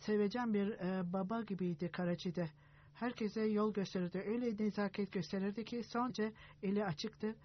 [0.00, 0.78] sevecen bir
[1.12, 2.50] baba gibiydi Karachi'de.
[2.94, 4.24] Herkese yol gösterirdi.
[4.26, 7.36] Öyle nezaket gösterirdi ki sonca eli açıktı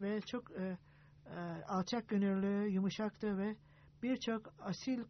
[0.00, 0.78] ve çok e,
[1.26, 3.56] e, alçak gönüllü, yumuşaktı ve
[4.02, 5.04] birçok asil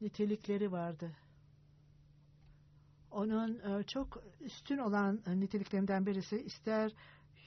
[0.00, 1.16] nitelikleri vardı.
[3.10, 6.92] Onun e, çok üstün olan e, niteliklerinden birisi ister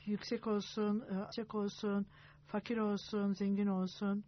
[0.05, 2.05] yüksek olsun, e, alçak olsun,
[2.47, 4.23] fakir olsun, zengin olsun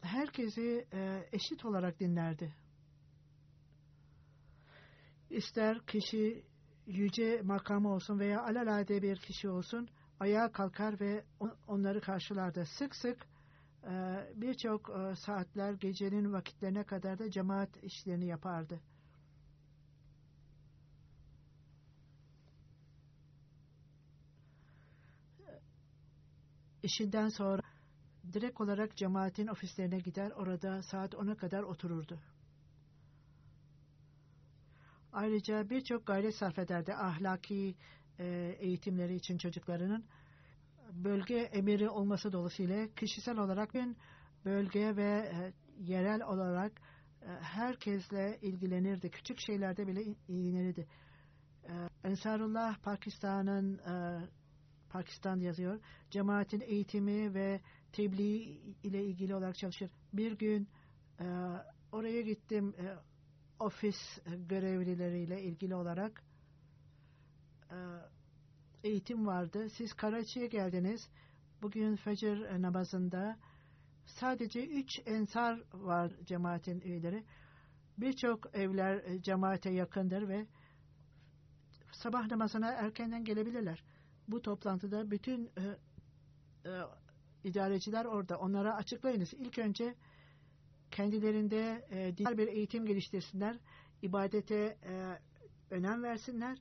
[0.00, 0.86] herkesi
[1.32, 2.54] eşit olarak dinlerdi.
[5.30, 6.44] İster kişi
[6.86, 9.88] yüce makamı olsun veya alalade bir kişi olsun
[10.20, 11.24] ayağa kalkar ve
[11.68, 12.64] onları karşılardı.
[12.64, 13.26] Sık sık
[14.34, 18.80] birçok saatler gecenin vakitlerine kadar da cemaat işlerini yapardı.
[26.86, 27.62] İşinden sonra
[28.32, 32.18] direkt olarak cemaatin ofislerine gider, orada saat 10'a kadar otururdu.
[35.12, 37.74] Ayrıca birçok gayret sarf ederdi ahlaki
[38.18, 40.04] e, eğitimleri için çocuklarının
[40.92, 43.96] bölge emiri olması dolayısıyla kişisel olarak ben
[44.44, 46.72] bölge ve e, yerel olarak
[47.22, 49.10] e, herkesle ilgilenirdi.
[49.10, 50.86] Küçük şeylerde bile ilgilenirdi.
[52.04, 53.80] Ensarullah Pakistan'ın
[54.90, 55.80] Pakistan yazıyor.
[56.10, 57.60] Cemaatin eğitimi ve
[57.92, 59.90] tebliğ ile ilgili olarak çalışır.
[60.12, 60.68] Bir gün
[61.92, 62.74] oraya gittim
[63.58, 63.96] ofis
[64.48, 66.22] görevlileriyle ilgili olarak
[67.70, 67.76] e,
[68.84, 69.68] eğitim vardı.
[69.70, 71.08] Siz Karachi'ye geldiniz.
[71.62, 73.38] Bugün fecir namazında
[74.04, 77.24] sadece üç ensar var cemaatin üyeleri.
[77.98, 80.46] Birçok evler e, cemaate yakındır ve
[81.92, 83.84] sabah namazına erkenden gelebilirler.
[84.28, 85.62] Bu toplantıda bütün e,
[86.68, 86.70] e,
[87.44, 88.38] idareciler orada.
[88.38, 89.32] Onlara açıklayınız.
[89.34, 89.94] İlk önce
[90.90, 93.56] kendilerinde e, diğer bir eğitim geliştirsinler.
[94.02, 95.18] ibadete e,
[95.70, 96.58] önem versinler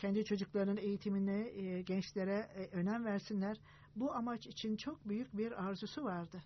[0.00, 3.60] kendi çocuklarının eğitimine, e, gençlere e, önem versinler.
[3.96, 6.42] Bu amaç için çok büyük bir arzusu vardı.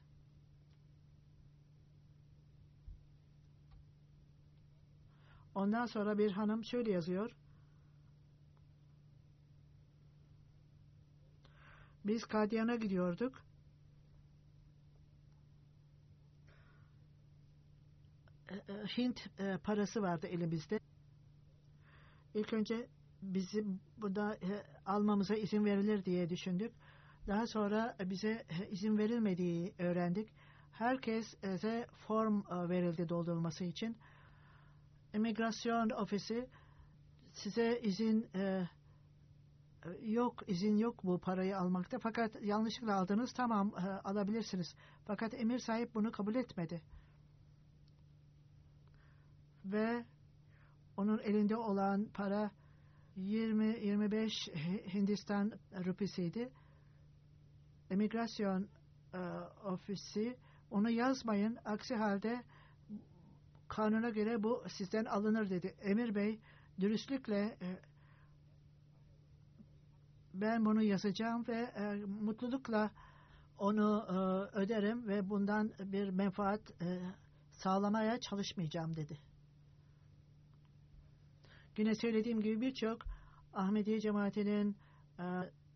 [5.55, 7.36] Ondan sonra bir hanım şöyle yazıyor.
[12.05, 13.42] Biz Kadyan'a gidiyorduk.
[18.50, 18.57] E,
[18.96, 19.20] Hint
[19.64, 20.80] parası vardı elimizde.
[22.34, 22.88] İlk önce
[23.22, 26.72] bizim burada e, almamıza izin verilir diye düşündük.
[27.26, 30.28] Daha sonra bize e, izin verilmediği öğrendik.
[30.72, 33.96] Herkese form e, verildi doldurulması için.
[35.14, 36.48] İmigrasyon ofisi
[37.32, 38.30] size izin
[40.03, 41.99] yok, izin yok bu parayı almakta.
[41.99, 44.74] Fakat yanlışlıkla aldınız, tamam e, alabilirsiniz.
[45.05, 46.82] Fakat emir sahip bunu kabul etmedi.
[49.64, 50.05] Ve
[50.97, 52.51] onun elinde olan para
[53.16, 55.53] 20-25 Hindistan
[55.85, 56.53] rupisiydi.
[57.91, 58.68] Emigrasyon
[59.14, 59.18] e,
[59.64, 60.37] ofisi
[60.70, 61.59] onu yazmayın.
[61.64, 62.45] Aksi halde
[63.68, 65.74] kanuna göre bu sizden alınır dedi.
[65.80, 66.41] Emir Bey
[66.80, 67.93] dürüstlükle e,
[70.35, 72.91] ben bunu yazacağım ve e, mutlulukla
[73.59, 74.12] onu e,
[74.59, 77.01] öderim ve bundan bir menfaat e,
[77.51, 79.18] sağlamaya çalışmayacağım dedi.
[81.78, 83.03] Yine söylediğim gibi birçok
[83.55, 84.76] Ahmediye cemaatinin
[85.18, 85.24] e,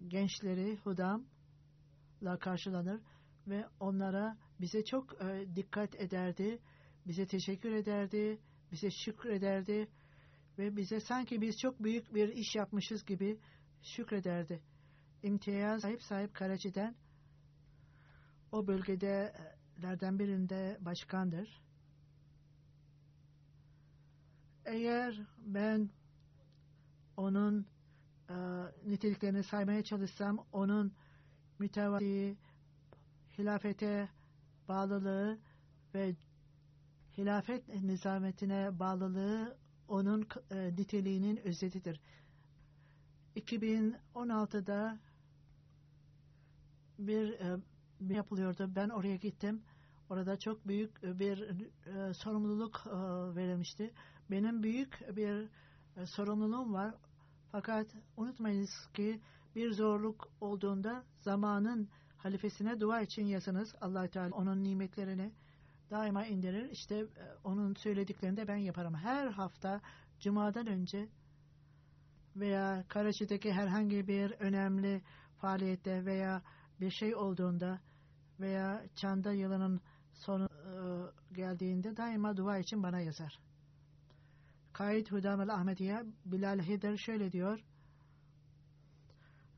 [0.09, 3.01] gençleri Hudam'la karşılanır
[3.47, 6.59] ve onlara bize çok e, dikkat ederdi,
[7.07, 8.39] bize teşekkür ederdi,
[8.73, 9.89] bize şükrederdi
[10.59, 13.39] ve bize sanki biz çok büyük bir iş yapmışız gibi
[13.83, 14.63] şükrederdi.
[15.23, 16.95] İmtiyaz sahip sahip Karaci'den
[18.53, 21.63] o bölgedelerden birinde başkandır.
[24.65, 25.91] Eğer ben
[27.17, 27.67] onun
[28.31, 28.35] e,
[28.87, 30.93] niteliklerini saymaya çalışsam onun
[31.59, 32.37] mütevazi,
[33.39, 34.09] hilafete
[34.69, 35.39] bağlılığı
[35.95, 36.15] ve
[37.19, 39.57] hilafet nizametine bağlılığı
[39.89, 42.01] onun e, niteliğinin özetidir.
[43.39, 44.99] 2016'da
[46.99, 47.59] bir, e,
[48.01, 48.71] bir yapılıyordu.
[48.77, 49.63] Ben oraya gittim.
[50.11, 51.49] Orada çok büyük bir
[51.87, 52.91] e, sorumluluk e,
[53.37, 53.95] verilmişti.
[54.31, 55.49] Benim büyük bir
[55.97, 56.95] e, sorumluluğum var.
[57.53, 57.87] Fakat
[58.17, 59.21] unutmayınız ki
[59.55, 63.75] bir zorluk olduğunda zamanın halifesine dua için yazınız.
[63.81, 65.33] allah Teala onun nimetlerini
[65.91, 66.71] daima indirir.
[66.71, 67.07] İşte e,
[67.45, 68.95] onun söylediklerini de ben yaparım.
[68.95, 69.81] Her hafta
[70.21, 71.09] Cuma'dan önce
[72.41, 75.03] veya Karachi'deki herhangi bir önemli
[75.41, 76.43] faaliyette veya
[76.81, 77.81] bir şey olduğunda
[78.41, 79.81] veya Çanda yılının
[80.13, 80.75] sonu e,
[81.35, 83.39] geldiğinde daima dua için bana yazar.
[84.73, 87.61] Kaid Hudam Ahmediye Bilal Hider şöyle diyor.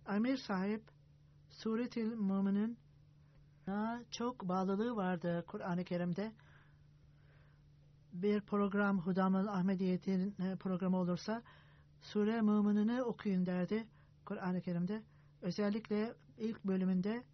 [0.07, 0.83] Amir sahip
[1.51, 2.79] Suretil Mümin'in
[4.11, 6.33] çok bağlılığı vardı Kur'an-ı Kerim'de.
[8.13, 11.43] Bir program Hudamel Ahmediye'nin e, programı olursa
[12.01, 13.87] Sure Mümin'ini okuyun derdi
[14.25, 15.03] Kur'an-ı Kerim'de.
[15.43, 17.25] Özellikle ilk bölümünde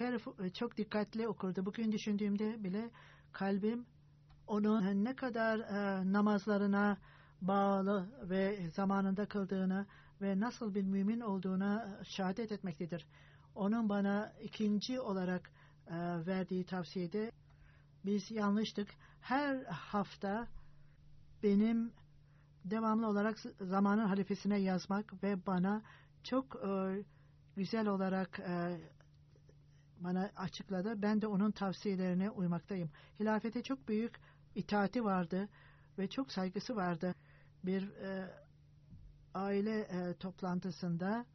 [0.00, 1.66] e, çok dikkatli okurdu.
[1.66, 2.90] Bugün düşündüğümde bile
[3.32, 3.86] kalbim
[4.46, 6.98] onun ne kadar e, namazlarına
[7.40, 9.86] bağlı ve zamanında kıldığını
[10.20, 13.06] ve nasıl bir mümin olduğuna şehadet etmektedir.
[13.54, 15.50] Onun bana ikinci olarak
[15.86, 15.96] e,
[16.26, 17.32] verdiği tavsiyede
[18.04, 18.88] biz yanlıştık.
[19.20, 20.48] Her hafta
[21.42, 21.92] benim
[22.70, 25.82] devamlı olarak zamanın halifesine yazmak ve bana
[26.24, 27.02] çok e,
[27.56, 28.80] güzel olarak e,
[30.00, 31.02] bana açıkladı.
[31.02, 32.90] Ben de onun tavsiyelerine uymaktayım.
[33.20, 34.20] Hilafete çok büyük
[34.54, 35.48] itaati vardı
[35.98, 37.14] ve çok saygısı vardı.
[37.64, 38.30] Bir e,
[39.34, 41.26] aile e, toplantısında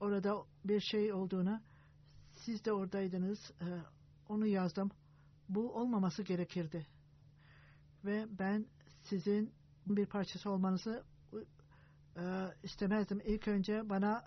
[0.00, 1.60] orada bir şey olduğunu
[2.36, 3.66] siz de oradaydınız e,
[4.28, 4.90] onu yazdım.
[5.48, 6.86] Bu olmaması gerekirdi.
[8.04, 8.66] Ve ben
[9.08, 9.52] sizin
[9.86, 11.04] bir parçası olmanızı
[12.16, 12.22] e,
[12.62, 13.20] istemezdim.
[13.24, 14.24] İlk önce bana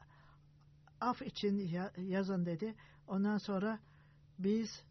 [1.01, 2.75] af için yazın dedi.
[3.07, 3.79] Ondan sonra
[4.39, 4.83] biz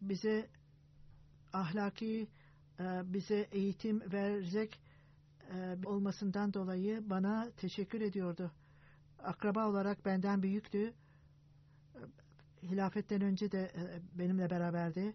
[0.00, 0.50] bize
[1.52, 2.28] ahlaki
[2.80, 4.80] e, bize eğitim verecek
[5.52, 8.52] e, olmasından dolayı bana teşekkür ediyordu.
[9.18, 10.94] Akraba olarak benden büyüktü.
[12.62, 15.14] Hilafetten önce de e, benimle beraberdi.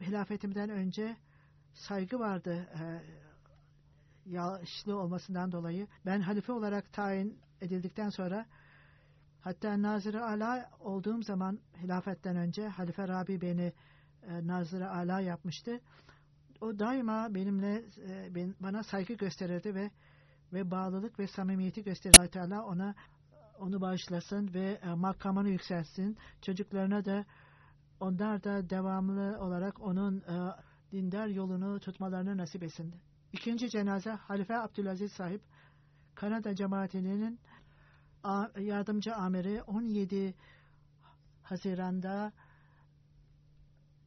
[0.00, 1.16] Hilafetimden önce
[1.74, 2.68] saygı vardı
[4.26, 5.86] yaşlı olmasından dolayı.
[6.06, 8.46] Ben halife olarak tayin edildikten sonra
[9.40, 13.72] hatta Nazır-ı Ala olduğum zaman hilafetten önce Halife Rabi beni
[14.22, 15.80] e, Nazırı Ala yapmıştı.
[16.60, 19.90] O daima benimle e, bana saygı gösterirdi ve
[20.52, 22.30] ve bağlılık ve samimiyeti gösterirdi.
[22.30, 22.94] Teala ona
[23.58, 26.18] onu bağışlasın ve e, makamını yükselsin.
[26.42, 27.24] Çocuklarına da
[28.00, 30.34] onlar da devamlı olarak onun e,
[30.92, 32.94] dindar yolunu tutmalarını nasip etsin.
[33.32, 35.42] İkinci cenaze Halife Abdülaziz sahip
[36.14, 37.40] Kanada cemaatinin
[38.58, 40.34] yardımcı amiri 17
[41.42, 42.32] Haziran'da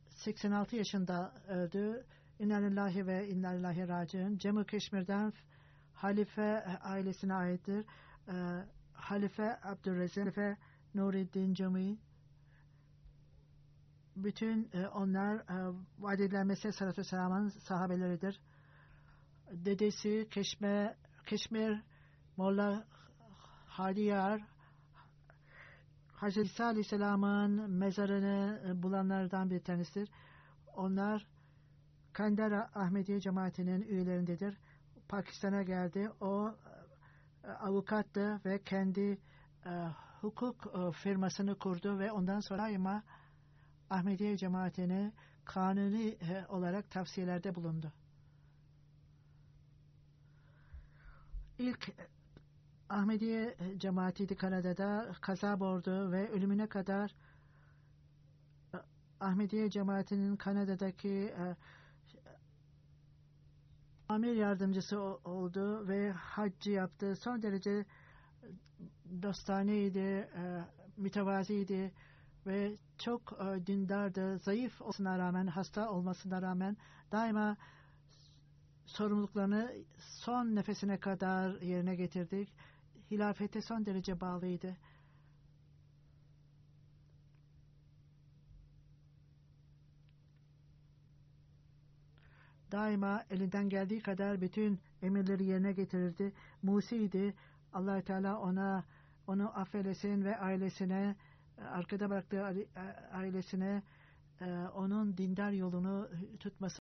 [0.09, 2.05] 86 yaşında öldü.
[2.39, 4.37] İnnalillahi ve innalillahi raciun.
[4.37, 5.33] Cemu Keşmir'den
[5.93, 7.85] Halife ailesine aittir.
[8.27, 10.57] Ee, Halife Abdülrezzak, Halife
[10.95, 11.97] Nureddin Cemi.
[14.15, 18.41] Bütün e, onlar e, vaad edilen Mesih Sallallahu Aleyhi sahabeleridir.
[19.51, 20.95] Dedesi Keşme,
[21.25, 21.83] Keşmir
[22.37, 22.85] Molla
[23.67, 24.41] Hadiyar
[26.15, 30.09] Hazreti İsa Aleyhisselam'ın mezarını e, bulanlardan bir tanesidir.
[30.75, 31.27] Onlar
[32.13, 34.57] Kandara Ahmediye cemaatinin üyelerindedir.
[35.07, 36.11] Pakistan'a geldi.
[36.21, 36.55] O
[37.43, 39.17] e, avukattı ve kendi
[39.65, 39.71] e,
[40.21, 43.03] hukuk e, firmasını kurdu ve ondan sonra daima
[43.95, 45.11] Ahmediye cemaatini
[45.45, 47.91] kanuni e, olarak tavsiyelerde bulundu.
[51.59, 51.91] İlk
[52.89, 57.15] Ahmediye cemaatiydi Kanada'da kaza bordu ve ölümüne kadar
[58.73, 58.77] e,
[59.19, 61.55] Ahmediye cemaatinin Kanada'daki e,
[64.09, 67.15] amir yardımcısı oldu ve haccı yaptı.
[67.15, 67.85] Son derece
[69.21, 70.65] dostaneydi, e,
[70.97, 71.93] mütevaziydi
[72.45, 74.39] ve çok e, dindardı.
[74.39, 76.77] Zayıf olmasına rağmen, hasta olmasına rağmen
[77.11, 77.57] daima
[78.85, 82.53] sorumluluklarını son nefesine kadar yerine getirdik.
[83.11, 84.77] Hilafete son derece bağlıydı.
[92.75, 96.33] daima elinden geldiği kadar bütün emirleri yerine getirirdi.
[96.63, 97.33] Musi'ydi.
[97.73, 98.83] allah Teala ona
[99.27, 101.15] onu affedesin ve ailesine
[101.61, 102.43] arkada bıraktığı
[103.13, 103.83] ailesine
[104.41, 104.45] e,
[104.75, 106.84] onun dindar yolunu tutması